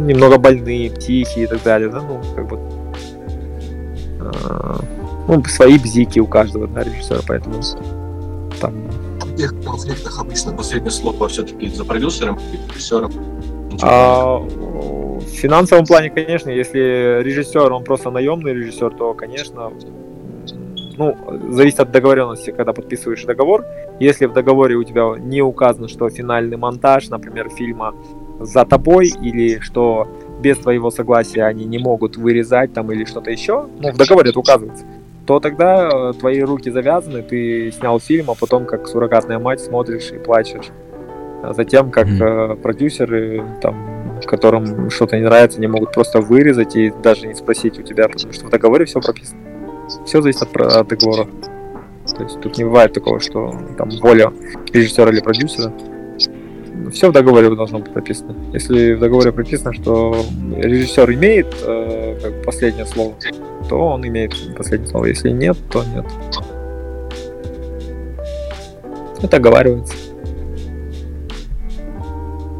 [0.06, 2.58] немного больные, тихие и так далее, да, ну, как бы,
[4.20, 4.80] а,
[5.28, 7.60] ну, свои бзики у каждого, да, режиссера, поэтому
[8.60, 8.74] там...
[9.20, 13.12] В тех конфликтах обычно последнее слово все-таки за продюсером и режиссером.
[13.82, 19.72] А, в финансовом плане, конечно, если режиссер, он просто наемный режиссер, то, конечно,
[20.98, 21.16] ну,
[21.52, 23.64] зависит от договоренности, когда подписываешь договор.
[24.00, 27.94] Если в договоре у тебя не указано, что финальный монтаж, например, фильма
[28.40, 30.08] за тобой, или что
[30.40, 34.38] без твоего согласия они не могут вырезать там или что-то еще, ну, в договоре это
[34.38, 34.84] указывается,
[35.26, 40.10] то тогда э, твои руки завязаны, ты снял фильм, а потом как суррогатная мать смотришь
[40.12, 40.66] и плачешь.
[41.42, 42.56] А затем, как mm-hmm.
[42.56, 47.82] продюсеры там которым что-то не нравится, не могут просто вырезать и даже не спросить у
[47.82, 49.47] тебя, потому что в договоре все прописано.
[50.04, 51.28] Все зависит от, от договора.
[52.16, 54.32] То есть тут не бывает такого, что там воля
[54.72, 55.72] режиссера или продюсера.
[56.92, 58.34] Все в договоре должно быть прописано.
[58.52, 60.24] Если в договоре прописано, что
[60.56, 63.14] режиссер имеет э, последнее слово,
[63.68, 65.06] то он имеет последнее слово.
[65.06, 66.06] Если нет, то нет.
[69.20, 69.94] Это оговаривается.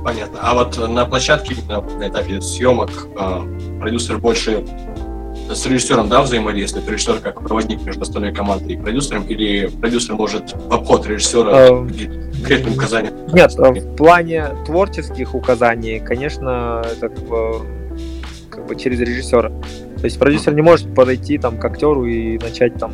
[0.05, 0.39] Понятно.
[0.43, 4.65] А вот на площадке, на, на этапе съемок, э, продюсер больше
[5.55, 6.89] с режиссером, да, взаимодействует?
[6.89, 9.25] Режиссер как проводник между остальной командой и продюсером?
[9.25, 11.87] Или продюсер может в обход режиссера а,
[12.35, 13.13] конкретные указания?
[13.33, 17.61] Нет, в плане творческих указаний, конечно, это как бы,
[18.51, 19.51] как бы через режиссера.
[19.99, 22.93] То есть продюсер не может подойти там к актеру и начать там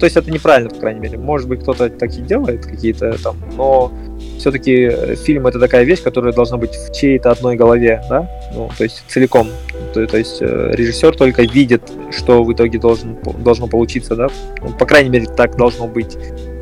[0.00, 1.18] то есть это неправильно, по крайней мере.
[1.18, 3.92] Может быть, кто-то так и делает какие-то там, но
[4.38, 8.70] все-таки э, фильм это такая вещь, которая должна быть в чьей-то одной голове, да, ну,
[8.76, 9.48] то есть целиком.
[9.92, 14.28] То, есть э, режиссер только видит, что в итоге должен, должно получиться, да,
[14.62, 16.16] ну, по крайней мере, так должно быть.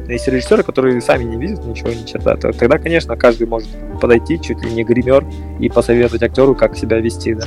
[0.08, 3.68] Есть режиссеры, которые сами не видят ничего, ни черта, то, тогда, конечно, каждый может
[4.00, 5.24] подойти, чуть ли не гример,
[5.60, 7.46] и посоветовать актеру, как себя вести, да.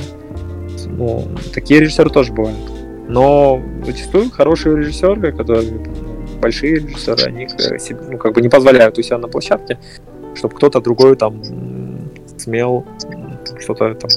[0.86, 2.58] ну, такие режиссеры тоже бывают.
[3.08, 5.68] Но зачастую хорошие режиссеры, которые
[6.40, 7.48] большие режиссеры, они
[8.10, 9.78] ну, как бы не позволяют у себя на площадке,
[10.34, 11.42] чтобы кто-то другой там
[12.38, 12.84] смел
[13.60, 14.10] что-то там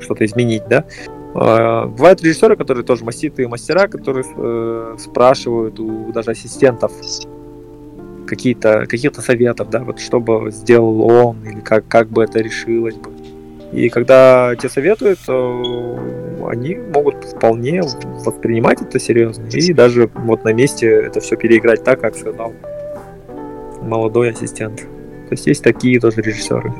[0.00, 0.84] что-то изменить, да.
[1.34, 6.92] А, бывают режиссеры, которые тоже маститые мастера, которые э, спрашивают у даже ассистентов
[8.26, 12.94] какие-то каких-то советов, да, вот что бы сделал он или как как бы это решилось
[12.94, 13.10] бы.
[13.72, 15.98] И когда те советуют, то
[16.46, 17.82] они могут вполне
[18.24, 22.52] воспринимать это серьезно и даже вот на месте это все переиграть так, как сказал
[23.82, 24.78] молодой ассистент.
[24.78, 26.72] То есть есть такие тоже режиссеры.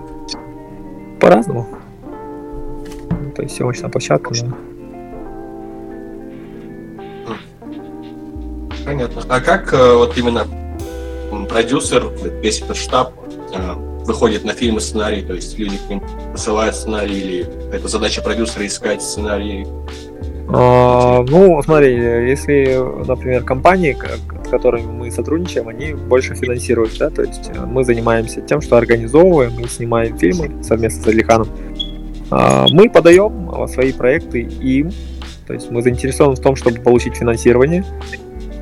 [1.20, 1.66] По-разному.
[3.44, 4.56] То есть съемочная площадка, да.
[8.86, 9.22] Понятно.
[9.28, 10.46] А как э, вот именно
[11.46, 13.12] продюсер, весь этот штаб
[13.54, 13.72] э,
[14.06, 18.66] выходит на фильмы сценарий, то есть люди к ним посылают сценарий, или это задача продюсера
[18.66, 19.66] искать сценарии?
[20.48, 23.94] А, ну, смотри, если, например, компании,
[24.42, 28.78] с которыми мы сотрудничаем, они больше финансируют, да, то есть э, мы занимаемся тем, что
[28.78, 31.48] организовываем и снимаем фильмы совместно с Алиханом.
[32.36, 34.90] А, мы подаем свои проекты им,
[35.46, 37.84] то есть мы заинтересованы в том, чтобы получить финансирование,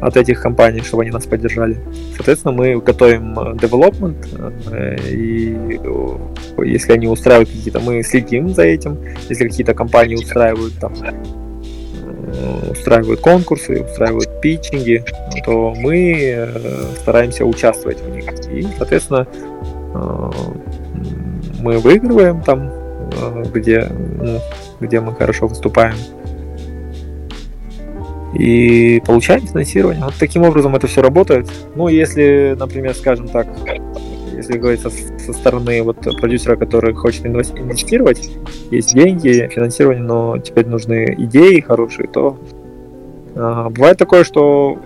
[0.02, 1.78] от этих компаний, чтобы они нас поддержали.
[2.16, 4.16] Соответственно, мы готовим э, development,
[4.72, 8.98] э, и э, если они устраивают какие-то, мы следим за этим.
[9.28, 10.92] Если какие-то компании устраивают там
[12.70, 15.04] устраивают конкурсы, устраивают питчинги,
[15.44, 16.48] то мы
[17.02, 18.24] стараемся участвовать в них.
[18.50, 19.26] И, соответственно,
[21.60, 22.72] мы выигрываем там,
[23.52, 23.88] где,
[24.18, 24.38] ну,
[24.80, 25.94] где мы хорошо выступаем
[28.34, 30.04] и получаем финансирование.
[30.04, 31.48] Вот таким образом это все работает.
[31.74, 33.46] Ну, если, например, скажем так,
[34.34, 38.30] если говорить со, со стороны вот продюсера, который хочет инвестировать,
[38.70, 42.38] есть деньги, финансирование, но теперь нужны идеи хорошие, то
[43.34, 44.78] а, бывает такое, что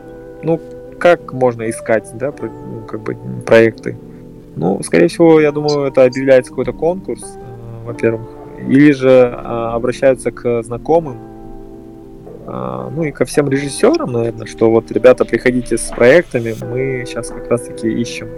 [0.43, 0.61] ну
[0.99, 3.97] как можно искать, да, ну, как бы проекты.
[4.57, 7.56] Ну, скорее всего, я думаю, это объявляется какой-то конкурс, э,
[7.87, 8.29] во-первых,
[8.59, 11.19] или же э, обращаются к знакомым,
[12.49, 17.29] а, ну и ко всем режиссерам, наверное, что вот, ребята, приходите с проектами, мы сейчас
[17.31, 18.29] как раз-таки ищем.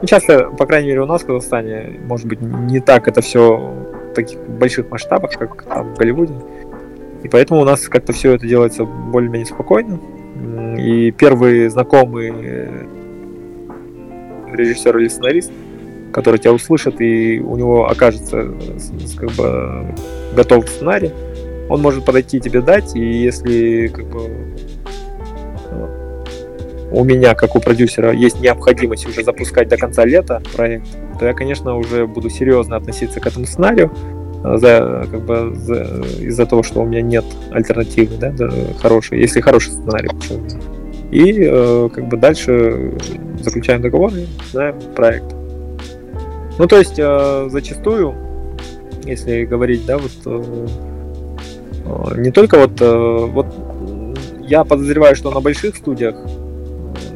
[0.00, 3.56] Ну, часто, по крайней мере, у нас в Казахстане, может быть, не так это все
[3.56, 6.34] в таких больших масштабах, как там в Голливуде.
[7.24, 9.98] И поэтому у нас как-то все это делается более-менее спокойно.
[10.78, 12.32] И первый знакомый
[14.52, 15.52] режиссер или сценарист,
[16.12, 18.52] который тебя услышит, и у него окажется
[19.16, 19.94] как бы
[20.34, 21.10] готов сценарий,
[21.68, 24.30] он может подойти тебе дать, и если как бы
[26.92, 30.86] у меня, как у продюсера, есть необходимость уже запускать до конца лета проект,
[31.18, 33.92] то я, конечно, уже буду серьезно относиться к этому сценарию,
[34.42, 38.32] а, за, как бы, за, из-за того, что у меня нет альтернативы, да,
[38.80, 40.40] хорошей, если хороший сценарий, почему
[41.10, 42.92] И э, как бы дальше
[43.40, 45.39] заключаем договор и знаем проект.
[46.60, 48.14] Ну, то есть, э, зачастую,
[49.04, 53.46] если говорить, да, вот э, не только вот, э, вот
[54.42, 56.16] я подозреваю, что на больших студиях,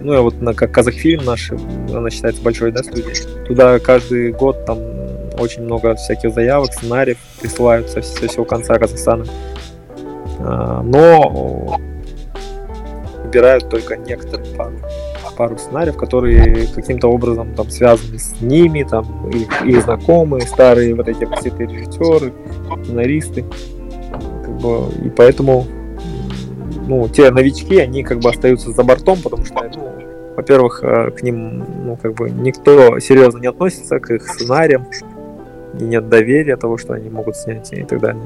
[0.03, 1.53] ну и вот на как Казахфильм наш,
[1.93, 4.79] она считается большой, да, студией, туда каждый год там
[5.39, 9.27] очень много всяких заявок, сценариев присылают со, всего конца Казахстана.
[10.41, 11.79] А, но
[13.23, 14.79] выбирают только некоторые пару,
[15.37, 21.09] пару сценариев, которые каким-то образом там связаны с ними, там их, их знакомые, старые вот
[21.09, 22.33] эти все режиссеры,
[22.85, 23.45] сценаристы
[24.65, 25.67] бы, и поэтому
[26.87, 29.93] ну, те новички, они как бы остаются за бортом, потому что, ну,
[30.37, 34.87] во-первых, э, к ним, ну, как бы никто серьезно не относится к их сценариям,
[35.81, 38.23] и нет доверия того, что они могут снять и так далее.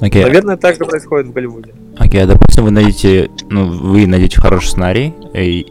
[0.00, 0.22] Okay.
[0.22, 1.74] Наверное, так же происходит в Голливуде.
[1.96, 5.66] Окей, okay, а допустим, вы найдете, ну, вы найдете хороший сценарий, и,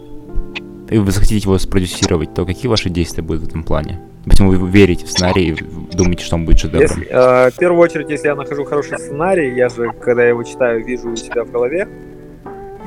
[0.92, 4.02] и вы захотите его спродюсировать, то какие ваши действия будут в этом плане?
[4.26, 5.56] Допустим, вы верите в сценарий,
[5.94, 6.82] думаете, что он будет шедевром?
[6.82, 10.44] Если, э, в первую очередь, если я нахожу хороший сценарий, я же, когда я его
[10.44, 11.88] читаю, вижу у себя в голове.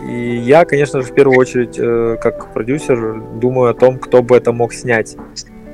[0.06, 4.36] И я, конечно же, в первую очередь, э, как продюсер, думаю о том, кто бы
[4.36, 5.16] это мог снять.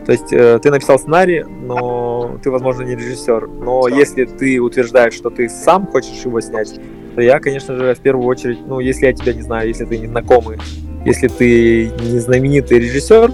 [0.07, 3.49] То есть э, ты написал сценарий, но ты, возможно, не режиссер.
[3.49, 6.81] Но если ты утверждаешь, что ты сам хочешь его снять,
[7.16, 9.99] то я, конечно же, в первую очередь, ну, если я тебя не знаю, если ты
[9.99, 10.59] не знакомый,
[11.05, 13.33] если ты не знаменитый режиссер,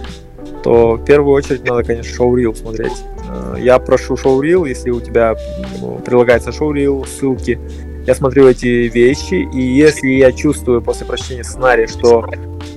[0.62, 2.92] то в первую очередь надо, конечно, шоу-рил смотреть.
[3.28, 5.36] Э, я прошу шоу-рил, если у тебя
[5.80, 7.58] ну, прилагается шоу-рил, ссылки.
[8.06, 12.26] Я смотрю эти вещи, и если я чувствую после прочтения сценария, что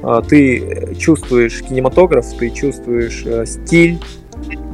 [0.04, 4.00] э, ты чувствуешь кинематограф, ты чувствуешь э, стиль,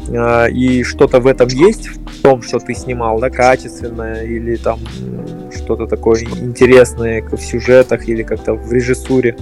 [0.08, 1.90] и что-то в этом есть,
[2.26, 4.80] том, что ты снимал, да, качественное или там
[5.56, 9.38] что-то такое интересное в сюжетах или как-то в режиссуре.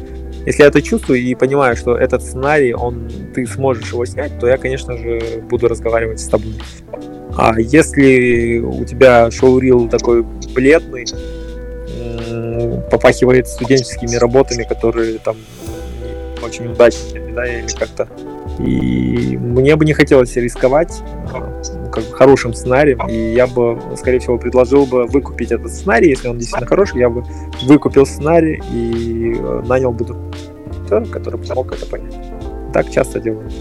[0.46, 4.48] Если я это чувствую и понимаю, что этот сценарий, он, ты сможешь его снять, то
[4.48, 6.54] я, конечно же, буду разговаривать с тобой.
[7.38, 10.24] А если у тебя шоурил такой
[10.54, 11.06] бледный,
[12.91, 15.38] попахивает студенческими работами, которые там
[16.44, 18.08] очень удачными, да, или как-то.
[18.60, 21.01] И мне бы не хотелось рисковать
[21.32, 26.10] ну, как бы хорошим сценарием, и я бы, скорее всего, предложил бы выкупить этот сценарий,
[26.10, 27.24] если он действительно хороший, я бы
[27.64, 30.06] выкупил сценарий и э, нанял бы
[30.93, 32.16] продюсера, который бы мог это понять.
[32.74, 33.54] Так часто делают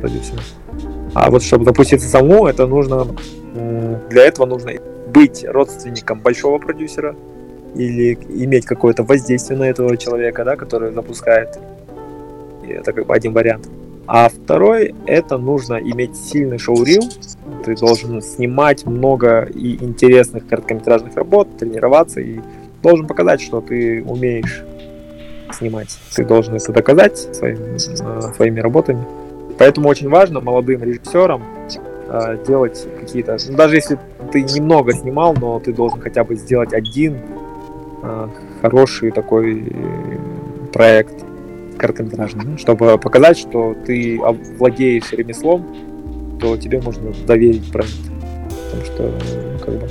[0.00, 0.40] продюсеры.
[1.14, 3.06] А вот чтобы запуститься самому, это нужно,
[4.10, 4.72] для этого нужно
[5.12, 7.16] быть родственником большого продюсера
[7.74, 11.58] или иметь какое-то воздействие на этого человека, да, который запускает.
[12.66, 13.68] И это как бы один вариант.
[14.12, 17.02] А второй, это нужно иметь сильный шоу-рил.
[17.64, 22.40] Ты должен снимать много и интересных короткометражных работ, тренироваться и
[22.82, 24.64] должен показать, что ты умеешь
[25.52, 25.96] снимать.
[26.12, 29.04] Ты должен это доказать своим, э, своими работами.
[29.58, 31.44] Поэтому очень важно молодым режиссерам
[32.08, 33.36] э, делать какие-то...
[33.48, 33.96] Ну, даже если
[34.32, 37.16] ты немного снимал, но ты должен хотя бы сделать один
[38.02, 38.28] э,
[38.60, 39.72] хороший такой
[40.72, 41.29] проект
[41.80, 44.20] короткометражный, чтобы показать, что ты
[44.58, 45.66] владеешь ремеслом,
[46.40, 47.94] то тебе можно доверить проект.
[48.70, 49.12] Потому что,
[49.64, 49.88] как бы,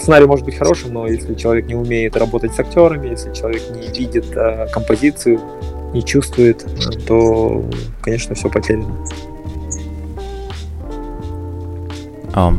[0.00, 3.88] сценарий может быть хорошим, но если человек не умеет работать с актерами, если человек не
[3.98, 5.40] видит э, композицию,
[5.92, 6.64] не чувствует,
[7.06, 7.64] то,
[8.02, 8.86] конечно, все потеряно.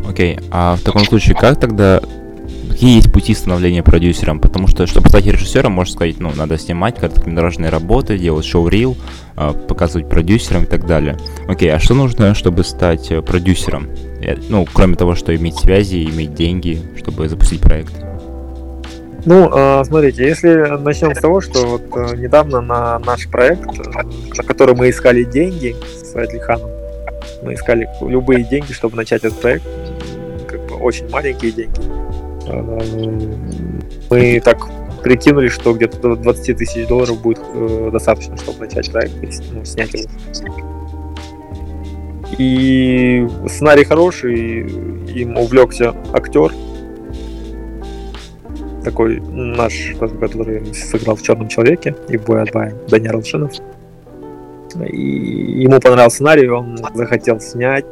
[0.07, 0.39] Окей.
[0.51, 2.01] А в таком случае, как тогда
[2.75, 4.41] какие есть пути становления продюсером?
[4.41, 8.97] Потому что, чтобы стать режиссером, можно сказать, ну, надо снимать короткометражные работы, делать шоу-рил,
[9.37, 11.17] а, показывать продюсерам и так далее.
[11.47, 13.87] Окей, а что нужно, чтобы стать э, продюсером?
[14.21, 17.93] Э, ну, кроме того, что иметь связи, иметь деньги, чтобы запустить проект.
[19.23, 23.65] Ну, а, смотрите, если начнем с того, что вот э, недавно на наш проект,
[24.37, 26.69] на который мы искали деньги с Адлиханом,
[27.41, 29.65] мы искали любые деньги, чтобы начать этот проект,
[30.45, 31.79] как бы очень маленькие деньги.
[32.47, 32.61] Э,
[34.09, 34.57] мы так
[35.03, 37.41] прикинули, что где-то до 20 тысяч долларов будет
[37.91, 39.13] достаточно, чтобы начать проект,
[39.51, 40.09] ну, снять его.
[42.37, 44.61] И сценарий хороший,
[45.13, 46.51] им увлекся актер,
[48.85, 52.45] такой наш, который сыграл в Черном человеке и в Бой
[52.87, 53.51] Даниил Алшинов.
[54.87, 57.85] И ему понравился сценарий, он захотел снять,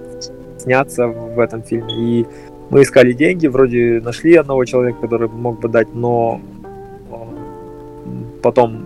[0.58, 1.93] сняться в этом фильме.
[1.93, 2.26] И
[2.74, 6.41] мы искали деньги, вроде нашли одного человека, который мог бы дать, но
[8.41, 8.84] потом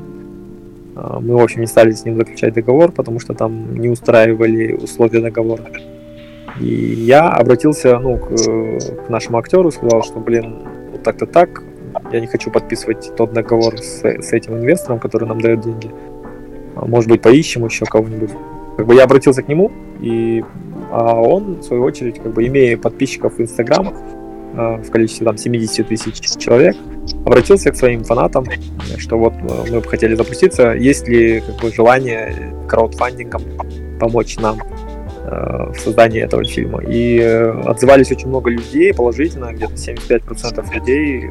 [0.96, 4.74] а, мы, в общем, не стали с ним заключать договор, потому что там не устраивали
[4.74, 5.64] условия договора.
[6.60, 11.64] И я обратился ну, к, к нашему актеру, сказал, что, блин, вот так-то так,
[12.12, 15.90] я не хочу подписывать тот договор с, с этим инвестором, который нам дает деньги.
[16.76, 18.32] А, может быть, поищем еще кого-нибудь.
[18.76, 19.72] Как бы я обратился к нему,
[20.02, 20.44] и
[20.92, 23.94] а он, в свою очередь, как бы имея подписчиков в Инстаграм
[24.56, 26.76] а, в количестве там 70 тысяч человек,
[27.26, 28.46] обратился к своим фанатам,
[28.98, 33.42] что вот э, мы бы хотели запуститься, есть ли как бы желание краудфандингом
[34.00, 36.82] помочь нам э, в создании этого фильма.
[36.84, 41.30] И э, отзывались очень много людей положительно, где-то 75% людей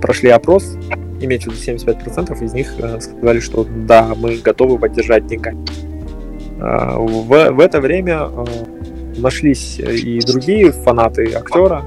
[0.00, 0.76] прошли опрос,
[1.20, 5.64] имеется в виду 75% из них э, сказали, что да, мы готовы поддержать деньгами.
[6.62, 8.44] В, в это время э,
[9.16, 11.82] нашлись и другие фанаты актера,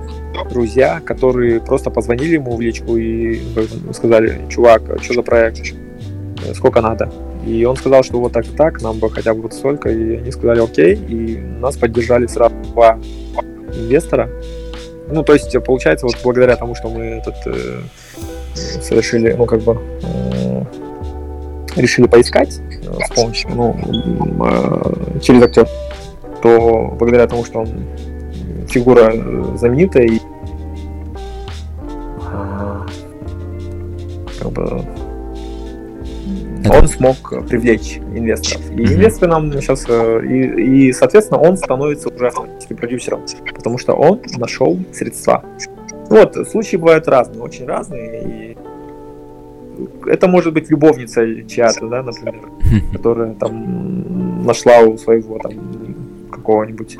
[0.49, 3.41] друзья, которые просто позвонили ему в личку и
[3.93, 5.73] сказали, чувак, что за проект,
[6.53, 7.09] сколько надо.
[7.47, 10.17] И он сказал, что вот так и так, нам бы хотя бы вот столько, и
[10.17, 12.99] они сказали окей, и нас поддержали сразу два
[13.73, 14.29] инвестора,
[15.07, 17.81] ну, то есть, получается, вот благодаря тому, что мы этот э,
[18.55, 20.24] совершили, ну, как бы э,
[21.75, 23.75] решили поискать э, с помощью, ну,
[24.45, 25.67] э, через актер,
[26.41, 27.69] то благодаря тому, что он
[28.67, 30.19] фигура э, знаменитая и
[32.31, 32.81] э,
[34.39, 34.85] как бы
[36.67, 37.17] он смог
[37.47, 38.71] привлечь инвесторов.
[38.71, 43.21] И инвесторы нам сейчас, э, и, и, соответственно, он становится уже автоматически продюсером,
[43.53, 45.43] потому что он нашел средства.
[46.09, 48.57] Вот, случаи бывают разные, очень разные, и
[50.05, 52.35] это может быть любовница чья-то, да, например,
[52.91, 55.53] которая там нашла у своего там
[56.31, 56.97] какого-нибудь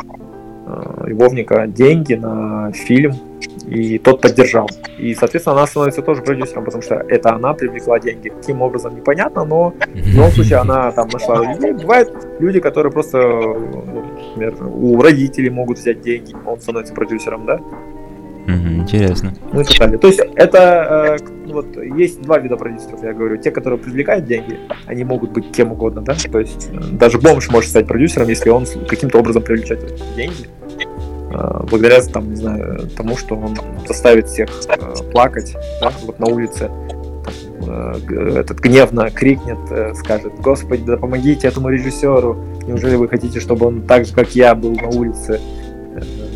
[0.67, 3.13] э, любовника деньги на фильм,
[3.67, 4.69] и тот поддержал.
[4.99, 8.29] И, соответственно, она становится тоже продюсером, потому что это она привлекла деньги.
[8.29, 11.73] Каким образом, непонятно, но в любом случае она там нашла людей.
[11.73, 17.59] Бывают люди, которые просто, ну, например, у родителей могут взять деньги, он становится продюсером, да?
[18.47, 19.33] Интересно.
[19.51, 19.97] Ну и так далее.
[19.97, 21.25] То есть это э,
[21.55, 23.37] вот есть два вида продюсеров, я говорю.
[23.37, 26.15] Те, которые привлекают деньги, они могут быть кем угодно, да.
[26.31, 29.79] То есть э, даже бомж может стать продюсером, если он каким-то образом привлечет
[30.15, 30.47] деньги.
[31.33, 36.27] Э, благодаря там, не знаю, тому, что он заставит всех э, плакать, да, вот на
[36.27, 36.69] улице
[37.57, 42.37] этот гневно крикнет, скажет, Господи, да помогите этому режиссеру,
[42.67, 45.39] неужели вы хотите, чтобы он так же, как я, был на улице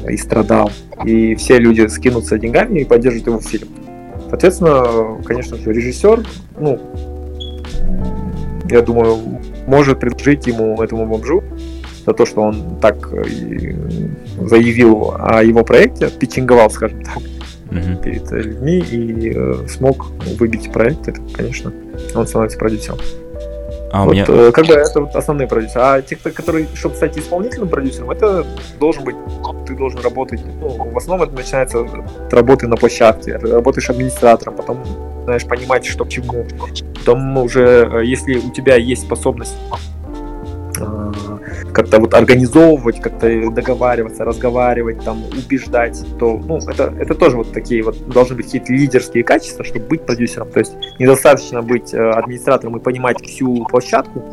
[0.09, 0.71] и страдал?
[1.05, 3.67] и все люди скинутся деньгами и поддержат его фильм.
[4.29, 6.25] Соответственно, конечно же, режиссер,
[6.59, 6.79] ну,
[8.69, 9.17] я думаю,
[9.67, 11.43] может предложить ему, этому бомжу,
[12.05, 13.11] за то, что он так
[14.41, 17.17] заявил о его проекте, питчинговал, скажем так,
[17.71, 18.03] uh-huh.
[18.03, 20.07] перед людьми и э, смог
[20.39, 21.71] выбить проект, это, конечно,
[22.15, 22.99] он становится продюсером.
[23.91, 24.25] А вот, меня...
[24.27, 25.81] э, как бы это вот основные продюсеры.
[25.81, 28.45] А те, которые, чтобы стать исполнительным продюсером, это
[28.79, 29.15] должен быть,
[29.65, 34.83] ты должен работать, ну, в основном это начинается от работы на площадке, работаешь администратором, потом
[35.23, 36.45] знаешь понимать, что к чему.
[36.95, 39.55] Потом уже, э, если у тебя есть способность
[41.73, 47.83] как-то вот организовывать, как-то договариваться, разговаривать, там, убеждать, то, ну, это, это тоже вот такие
[47.83, 50.49] вот должны быть какие-то лидерские качества, чтобы быть продюсером.
[50.51, 54.23] То есть недостаточно быть э, администратором и понимать всю площадку.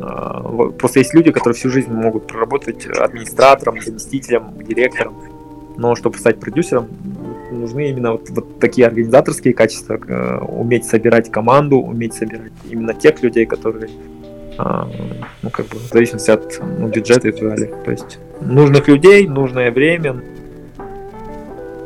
[0.00, 5.14] Э, просто есть люди, которые всю жизнь могут проработать администратором, заместителем, директором.
[5.76, 6.88] Но чтобы стать продюсером,
[7.50, 13.22] нужны именно вот, вот такие организаторские качества, э, уметь собирать команду, уметь собирать именно тех
[13.22, 13.90] людей, которые
[14.58, 17.72] ну, как бы, в зависимости от ну, бюджета и так далее.
[17.84, 20.16] То есть нужных людей, нужное время,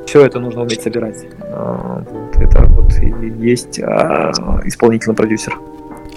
[0.07, 1.25] все это нужно уметь собирать.
[1.41, 4.33] А, вот, это вот и есть а,
[4.65, 5.59] исполнительный продюсер.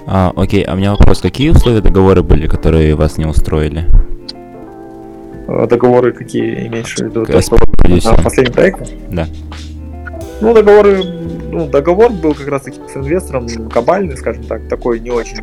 [0.06, 3.84] А, окей, а у меня вопрос, какие условия договора были, которые вас не устроили?
[5.46, 7.20] Договоры какие имеешь в виду?
[7.20, 8.86] На последнем проекте?
[9.10, 9.26] Да.
[10.40, 11.02] Ну, договоры,
[11.50, 15.38] ну, договор был как раз таки с инвестором кабальный, скажем так, такой не очень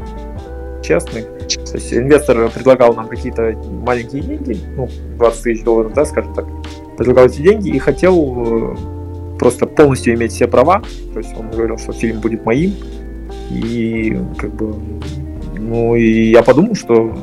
[0.83, 1.23] честный.
[1.23, 3.55] То есть инвестор предлагал нам какие-то
[3.85, 6.45] маленькие деньги, ну, 20 тысяч долларов, да, скажем так,
[6.97, 8.75] предлагал эти деньги и хотел э,
[9.39, 10.83] просто полностью иметь все права.
[11.13, 12.73] То есть он говорил, что фильм будет моим.
[13.49, 14.75] И как бы,
[15.57, 17.13] ну и я подумал, что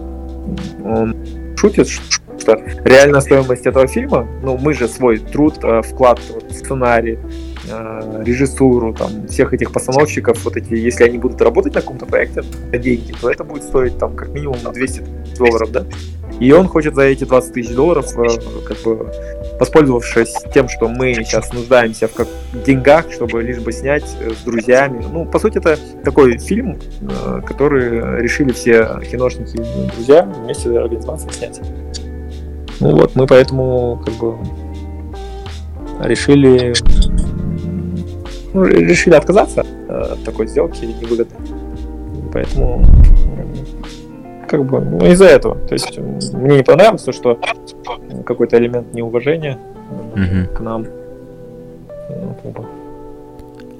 [0.85, 1.17] он
[1.57, 7.19] шутит, что реальная стоимость этого фильма, ну мы же свой труд, э, вклад, сценарий,
[7.71, 12.43] э, режиссуру, там, всех этих постановщиков, вот эти, если они будут работать на каком-то проекте
[12.73, 15.03] на деньги, то это будет стоить там как минимум 200
[15.39, 15.85] долларов, да?
[16.39, 18.27] И он хочет за эти 20 тысяч долларов, э,
[18.67, 19.13] как бы,
[19.59, 22.29] воспользовавшись тем, что мы сейчас нуждаемся в как,
[22.67, 25.05] деньгах, чтобы лишь бы снять э, с друзьями.
[25.13, 26.79] Ну, по сути, это такой фильм,
[27.47, 29.57] который решили все киношники
[29.95, 31.61] друзья вместе организации снять.
[32.81, 34.37] Ну вот, мы поэтому как бы
[36.03, 36.73] решили
[38.55, 41.37] ну, решили отказаться от такой сделки невыгодно.
[42.33, 42.85] Поэтому
[44.49, 45.55] как бы ну, из-за этого.
[45.55, 45.99] То есть
[46.33, 47.39] мне не понравилось то, что
[48.27, 49.59] какой-то элемент неуважения
[50.13, 50.55] угу.
[50.57, 50.87] к нам.
[52.09, 52.67] Ну, как бы.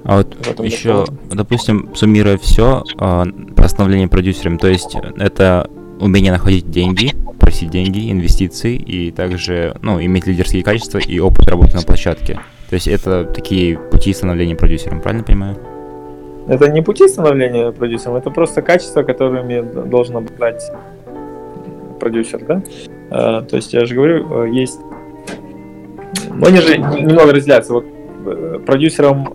[0.03, 3.23] А вот еще, допустим, суммируя все, э,
[3.55, 5.69] по становлению продюсером, то есть это
[5.99, 11.75] умение находить деньги, просить деньги, инвестиции и также, ну, иметь лидерские качества и опыт работы
[11.75, 12.39] на площадке.
[12.71, 15.57] То есть это такие пути становления продюсером, правильно понимаю?
[16.47, 20.63] Это не пути становления продюсером, это просто качества, которыми должен обладать
[21.99, 22.63] продюсер, да?
[23.09, 24.79] А, то есть я же говорю, э, есть...
[26.33, 27.73] Но они же немного разделяются.
[27.73, 27.85] Вот
[28.25, 29.27] э, продюсером,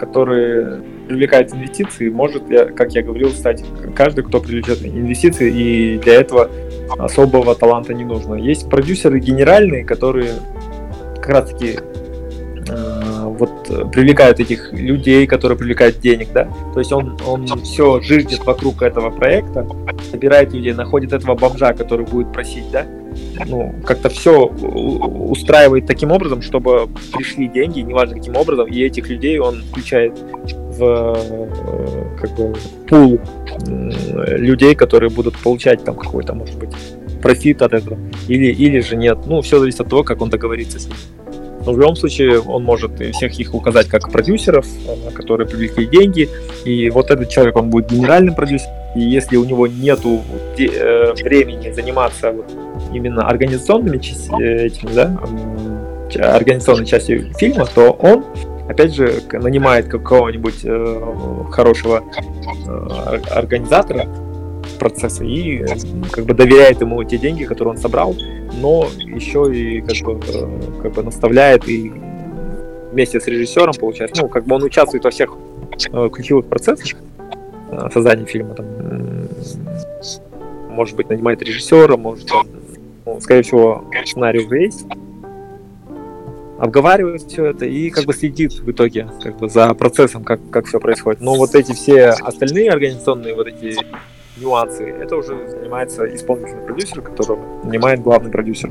[0.00, 2.42] который привлекает инвестиции, может,
[2.74, 3.64] как я говорил, стать
[3.94, 6.50] каждый, кто привлечет инвестиции, и для этого
[6.98, 8.34] особого таланта не нужно.
[8.34, 10.32] Есть продюсеры генеральные, которые
[11.20, 11.78] как раз таки
[12.68, 16.48] вот э, привлекают этих людей, которые привлекают денег, да.
[16.72, 19.66] То есть он, он все жиждет вокруг этого проекта,
[20.10, 22.86] собирает людей, находит этого бомжа, который будет просить, да.
[23.46, 29.38] Ну, как-то все устраивает таким образом, чтобы пришли деньги, неважно каким образом, и этих людей
[29.38, 32.54] он включает в э, как бы
[32.88, 33.20] пул
[33.66, 36.70] людей, которые будут получать там какой-то, может быть,
[37.22, 37.98] профит от этого,
[38.28, 39.18] или, или же нет.
[39.26, 40.96] Ну, все зависит от того, как он договорится с ним.
[41.66, 46.28] Но в любом случае он может всех их указать как продюсеров, э, которые привлекли деньги.
[46.64, 48.72] И вот этот человек, он будет генеральным продюсером.
[48.94, 50.22] И если у него нету
[50.56, 52.46] э, времени заниматься вот
[52.92, 55.18] именно организационными этим, да,
[56.36, 58.24] организационной частью фильма, то он
[58.68, 62.04] опять же нанимает какого-нибудь э, хорошего
[62.66, 64.06] э, организатора
[64.78, 65.64] процесса и
[66.10, 68.14] как бы доверяет ему те деньги, которые он собрал,
[68.60, 71.92] но еще и как бы, э, как бы наставляет и
[72.92, 75.36] вместе с режиссером получается, ну как бы он участвует во всех
[75.92, 76.98] э, ключевых процессах
[77.70, 78.66] э, создания фильма, там,
[80.70, 82.46] может быть нанимает режиссера, может он,
[83.04, 84.86] ну, скорее всего сценарий уже есть,
[86.58, 90.66] обговаривает все это и как бы следит в итоге как бы за процессом, как, как
[90.66, 91.20] все происходит.
[91.20, 93.76] Но вот эти все остальные организационные вот эти
[94.36, 98.70] нюансы, это уже занимается исполнительный продюсер, которого нанимает главный продюсер.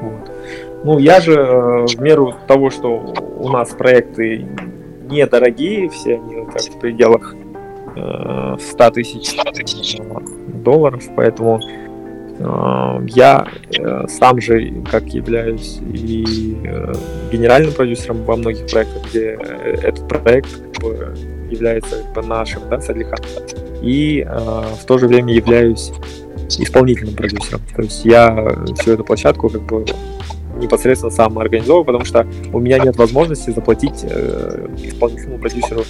[0.00, 0.30] Вот.
[0.84, 4.46] Ну, я же э, в меру того, что у нас проекты
[5.08, 7.34] недорогие, все они так, в пределах
[7.96, 9.36] э, 100 тысяч
[10.62, 11.85] долларов, поэтому Э,
[12.38, 13.46] я
[13.78, 16.92] э, сам же, как являюсь и э,
[17.32, 19.38] генеральным продюсером во многих проектах, где
[19.82, 20.48] этот проект
[21.50, 23.18] является как бы, нашим, да, с Алихан,
[23.82, 25.92] и в то же время являюсь
[26.48, 27.60] исполнительным продюсером.
[27.74, 29.84] То есть я всю эту площадку как бы
[30.56, 35.82] непосредственно сам организовываю, потому что у меня нет возможности заплатить э, исполнительному продюсеру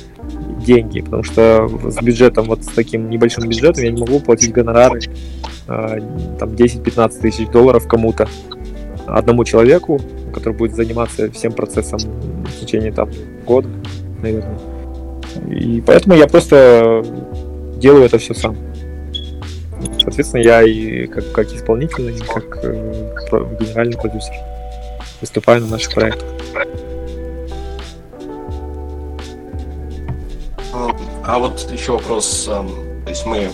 [0.66, 5.00] деньги, потому что с бюджетом, вот с таким небольшим бюджетом я не могу платить гонорары
[5.68, 6.00] э,
[6.38, 8.28] там 10-15 тысяч долларов кому-то,
[9.06, 10.00] одному человеку,
[10.34, 13.08] который будет заниматься всем процессом в течение там
[13.46, 13.68] года,
[14.20, 14.58] наверное.
[15.50, 17.04] И поэтому я просто
[17.76, 18.56] делаю это все сам.
[20.00, 24.34] Соответственно, я и как, как исполнительный, как э, генеральный продюсер
[25.20, 26.26] выступаю на наших проектах.
[31.24, 32.44] А вот еще вопрос.
[32.44, 32.66] То
[33.08, 33.50] есть мы,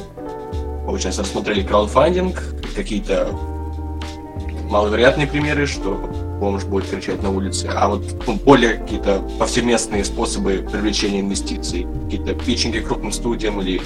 [0.86, 2.42] получается, рассмотрели краудфандинг,
[2.74, 3.28] какие-то
[4.68, 5.94] маловероятные примеры, что
[6.40, 12.34] бомж будет кричать на улице, а вот ну, более какие-то повсеместные способы привлечения инвестиций, какие-то
[12.34, 13.80] питчинги крупным студиям или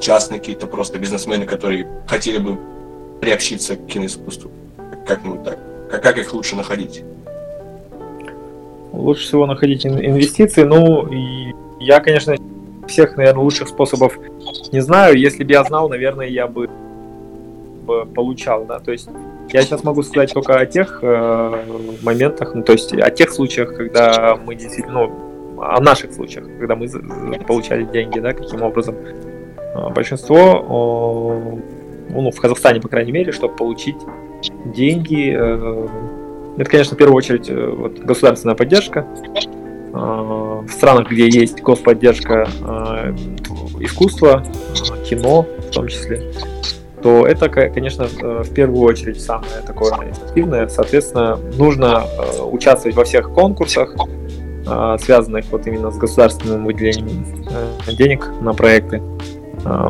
[0.00, 2.58] частные какие-то просто бизнесмены, которые хотели бы
[3.20, 4.50] приобщиться к киноискусству,
[5.06, 5.58] как-нибудь так.
[5.90, 7.02] Как, как их лучше находить?
[8.92, 10.62] Лучше всего находить инвестиции.
[10.62, 12.34] Ну, и я, конечно,
[12.86, 14.18] всех, наверное, лучших способов
[14.72, 15.18] не знаю.
[15.18, 16.68] Если бы я знал, наверное, я бы
[18.14, 18.78] получал, да.
[18.78, 19.08] То есть
[19.52, 21.64] я сейчас могу сказать только о тех э,
[22.02, 26.76] моментах, ну, то есть о тех случаях, когда мы действительно, ну, о наших случаях, когда
[26.76, 26.88] мы
[27.46, 28.96] получали деньги, да, каким образом.
[29.74, 31.60] А, большинство,
[32.10, 33.96] ну, в Казахстане, по крайней мере, чтобы получить
[34.64, 35.34] деньги.
[35.36, 35.88] Э,
[36.56, 39.06] это, конечно, в первую очередь э, вот, государственная поддержка.
[39.94, 42.48] Э, в странах, где есть господдержка
[43.80, 44.42] искусства,
[45.08, 46.32] кино в том числе,
[47.02, 50.68] то это, конечно, в первую очередь самое такое эффективное.
[50.68, 52.04] Соответственно, нужно
[52.50, 53.94] участвовать во всех конкурсах,
[55.00, 57.26] связанных вот именно с государственным выделением
[57.98, 59.02] денег на проекты.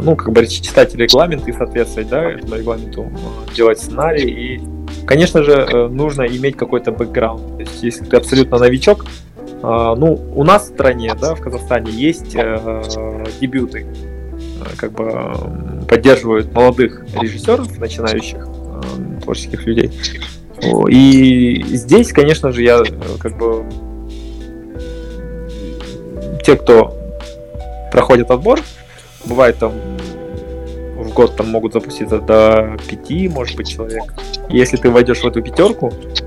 [0.03, 3.11] Ну, как бы читать регламент и соответствовать, да, этому регламенту,
[3.55, 4.57] делать сценарий.
[4.57, 4.61] И,
[5.07, 7.57] конечно же, э, нужно иметь какой-то бэкграунд.
[7.57, 9.05] То есть, если ты абсолютно новичок,
[9.65, 12.83] ну, у нас в стране, да, в Казахстане есть э,
[13.41, 13.87] дебюты,
[14.77, 18.47] как бы поддерживают молодых режиссеров, начинающих
[19.23, 19.91] творческих людей.
[20.89, 22.85] И здесь, конечно же, я э,
[23.19, 23.65] как бы
[26.45, 26.97] те, кто
[27.91, 28.61] проходит отбор,
[29.25, 29.73] бывает там
[30.97, 34.15] в год там могут запуститься до пяти, может быть, человек.
[34.49, 36.24] Если ты войдешь в эту пятерку, э,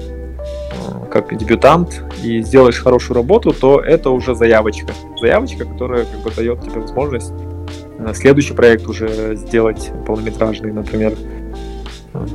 [1.21, 4.93] как дебютант, и сделаешь хорошую работу, то это уже заявочка.
[5.19, 7.33] Заявочка, которая как бы дает тебе возможность
[7.99, 11.13] э, следующий проект уже сделать полнометражный, например,
[12.13, 12.25] э,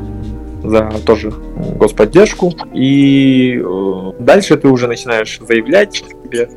[0.65, 1.33] за тоже
[1.77, 2.53] господдержку.
[2.73, 3.63] И
[4.19, 6.49] дальше ты уже начинаешь заявлять себе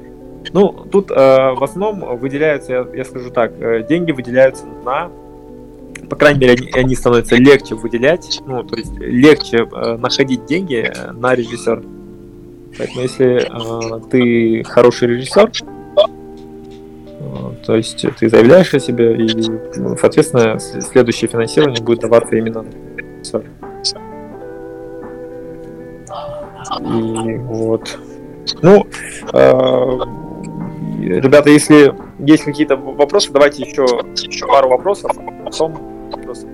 [0.54, 5.10] ну, тут э, в основном выделяются, я, скажу так, э, деньги выделяются на,
[6.10, 10.76] по крайней мере, они, они становятся легче выделять, ну, то есть легче э, находить деньги
[10.76, 11.82] э, на режиссера.
[12.78, 15.52] Поэтому если э, ты хороший режиссер,
[15.98, 22.64] э, то есть ты заявляешь о себе, и, ну, соответственно, следующее финансирование будет даваться именно
[22.64, 23.44] на режиссера.
[26.82, 28.00] И вот.
[28.62, 28.86] Ну,
[29.34, 30.00] э,
[31.06, 33.86] Ребята, если есть какие-то вопросы, давайте еще,
[34.28, 35.78] еще пару вопросов, а потом
[36.24, 36.48] просто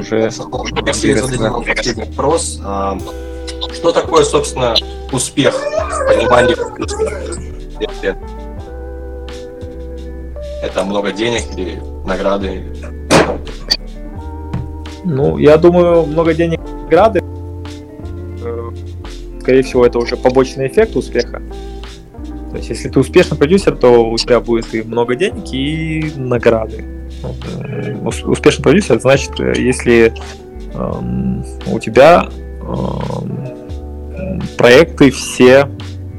[0.00, 0.30] уже...
[1.94, 2.60] вопрос.
[3.72, 4.74] Что такое, собственно,
[5.12, 6.56] успех в понимании
[10.62, 12.64] Это много денег или награды?
[15.04, 17.20] Ну, я думаю, много денег награды.
[18.42, 18.70] Э,
[19.40, 21.40] скорее всего, это уже побочный эффект успеха.
[22.50, 26.84] То есть, если ты успешный продюсер, то у тебя будет и много денег, и награды.
[27.22, 27.94] Э,
[28.26, 30.12] успешный продюсер значит, э, если
[30.74, 32.28] эм, у тебя
[34.56, 35.68] проекты все,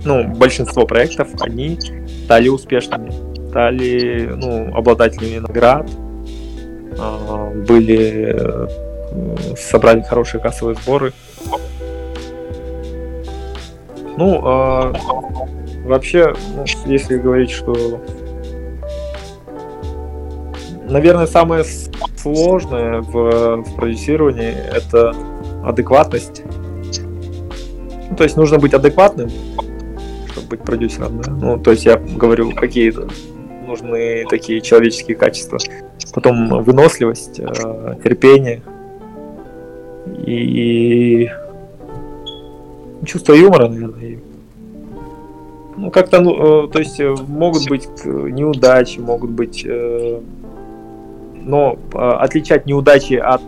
[0.04, 1.78] ну, большинство проектов, они
[2.26, 3.12] стали успешными,
[3.50, 5.90] стали ну, обладателями наград,
[6.98, 8.68] а, были э,
[9.58, 11.14] собрали хорошие кассовые сборы.
[14.18, 14.94] Ну, э,
[15.86, 18.02] вообще, ну, если говорить, что,
[20.90, 21.64] наверное, самое
[22.18, 25.14] сложное в, в продюсировании это
[25.64, 26.44] адекватность.
[28.10, 29.30] Ну, то есть нужно быть адекватным,
[30.32, 31.32] чтобы быть продюсером, да.
[31.32, 32.94] Ну, то есть я говорю, какие
[33.68, 35.60] нужны такие человеческие качества
[36.14, 38.62] потом выносливость, э, терпение
[40.26, 41.30] и
[43.06, 44.20] чувство юмора, наверное.
[45.78, 49.66] Ну, как-то, ну, э, то есть э, могут быть неудачи, могут быть,
[51.42, 53.42] но отличать неудачи от,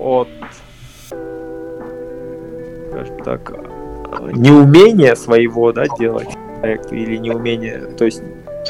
[0.00, 0.28] от
[3.06, 3.52] скажем так,
[4.32, 6.28] неумения своего, да, делать
[6.60, 8.22] проект или неумение, то есть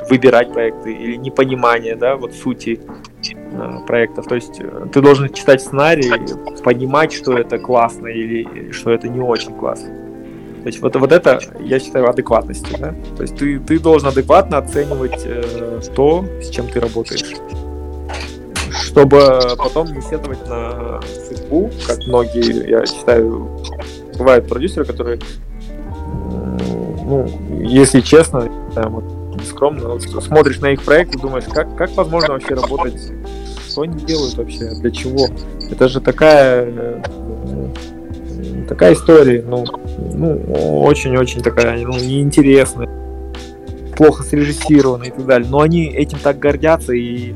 [0.08, 2.80] выбирать проекты или непонимание, да, вот сути
[3.32, 4.26] э, проектов.
[4.26, 6.10] То есть э, ты должен читать сценарий,
[6.62, 9.88] понимать, что это классно или что это не очень классно.
[10.62, 12.94] То есть вот, вот это, я считаю, адекватностью, да?
[13.16, 17.34] То есть ты, ты должен адекватно оценивать э, то, с чем ты работаешь.
[18.70, 23.48] Чтобы потом не сетовать на судьбу, как многие, я считаю,
[24.20, 25.18] бывают продюсеры, которые,
[27.06, 27.26] ну,
[27.62, 29.04] если честно, вот,
[29.46, 29.88] скромно.
[29.88, 33.12] Вот, смотришь на их проект и думаешь, как, как возможно вообще работать?
[33.66, 34.70] Что они делают вообще?
[34.80, 35.26] Для чего?
[35.70, 37.02] Это же такая э,
[38.68, 39.64] такая история, ну,
[40.14, 42.88] ну очень-очень такая, ну, неинтересная,
[43.96, 45.48] плохо срежиссирована и так далее.
[45.48, 47.32] Но они этим так гордятся и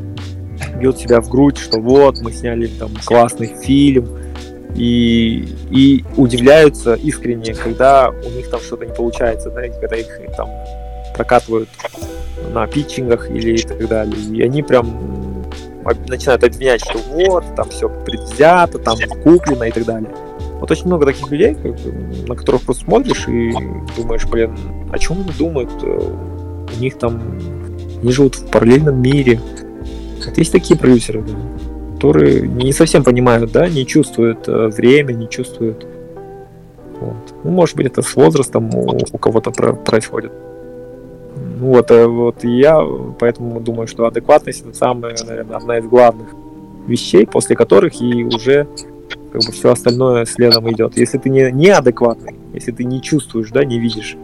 [0.78, 4.08] бьют себя в грудь, что вот, мы сняли там классный фильм,
[4.74, 10.48] и, и удивляются искренне, когда у них там что-то не получается, да, когда их там
[11.14, 11.68] прокатывают
[12.52, 14.16] на питчингах или и так далее.
[14.32, 15.44] И они прям
[16.08, 20.10] начинают обвинять, что вот, там все предвзято, там куплено и так далее.
[20.60, 21.56] Вот очень много таких людей,
[22.26, 23.52] на которых просто смотришь и
[23.96, 24.56] думаешь, блин,
[24.90, 25.70] о чем они думают?
[25.82, 27.38] У них там,
[28.02, 29.40] они живут в параллельном мире.
[30.24, 31.34] Вот есть такие продюсеры, да,
[32.04, 35.86] которые не совсем понимают, да, не чувствуют э, время, не чувствуют.
[37.00, 37.34] Вот.
[37.42, 40.32] Ну, может быть, это с возрастом у, у кого-то про- происходит.
[41.58, 42.78] Вот, э, вот я
[43.18, 46.28] поэтому думаю, что адекватность это самая, наверное, одна из главных
[46.86, 48.66] вещей, после которых и уже
[49.32, 50.98] как бы все остальное следом идет.
[50.98, 54.16] Если ты не неадекватный, если ты не чувствуешь, да, не видишь,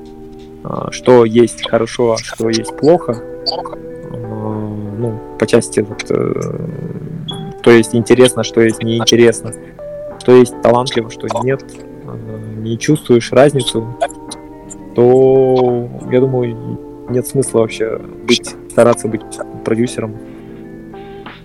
[0.62, 6.60] а, что есть хорошо, а что есть плохо, а, ну, по части вот, э,
[7.60, 9.52] что есть интересно, что есть неинтересно,
[10.18, 11.62] что есть талантливо, что нет,
[12.06, 12.16] а,
[12.56, 13.96] не чувствуешь разницу,
[14.94, 16.78] то я думаю,
[17.10, 19.22] нет смысла вообще быть, стараться быть
[19.64, 20.16] продюсером.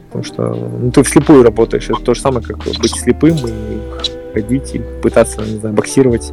[0.07, 1.89] Потому что ну, ты вслепую работаешь.
[1.89, 6.32] Это то же самое, как быть слепым и ходить и пытаться, не знаю, боксировать,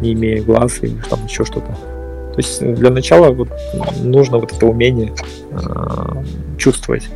[0.00, 1.68] не имея глаз или там еще что-то.
[2.32, 3.48] То есть для начала вот
[4.02, 5.12] нужно вот это умение
[5.50, 7.08] э, чувствовать.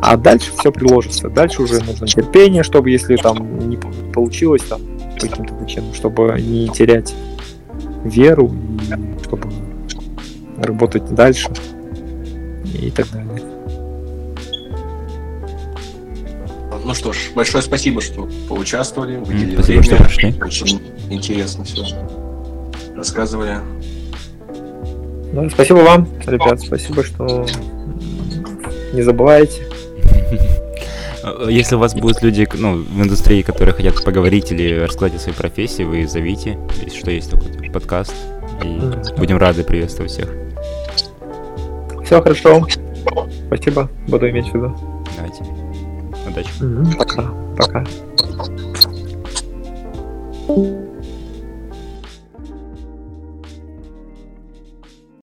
[0.00, 1.28] А дальше все приложится.
[1.28, 3.76] Дальше уже нужно терпение, чтобы если там не
[4.12, 4.80] получилось там
[5.14, 7.14] по каким-то причинам, чтобы не терять
[8.04, 8.50] веру
[8.80, 9.48] и чтобы
[10.58, 11.48] работать дальше
[12.64, 13.42] и так далее.
[16.84, 19.96] Ну что ж, большое спасибо, что поучаствовали, выделили спасибо, время.
[19.96, 20.34] Что пришли.
[20.42, 21.84] Очень интересно все
[22.96, 23.58] рассказывали.
[25.32, 27.46] Ну, спасибо вам, ребят, спасибо, что
[28.92, 29.62] не забывайте.
[31.48, 35.36] Если у вас будут люди ну, в индустрии, которые хотят поговорить или рассказать о своей
[35.36, 38.14] профессии, вы зовите, если что есть такой подкаст,
[38.64, 38.80] и
[39.18, 40.28] будем рады приветствовать всех.
[42.04, 42.66] Все хорошо.
[43.46, 44.76] Спасибо, буду иметь в виду.
[45.16, 45.44] Давайте.
[46.26, 46.96] Удачи.
[46.96, 47.30] Пока.
[47.56, 47.84] Пока.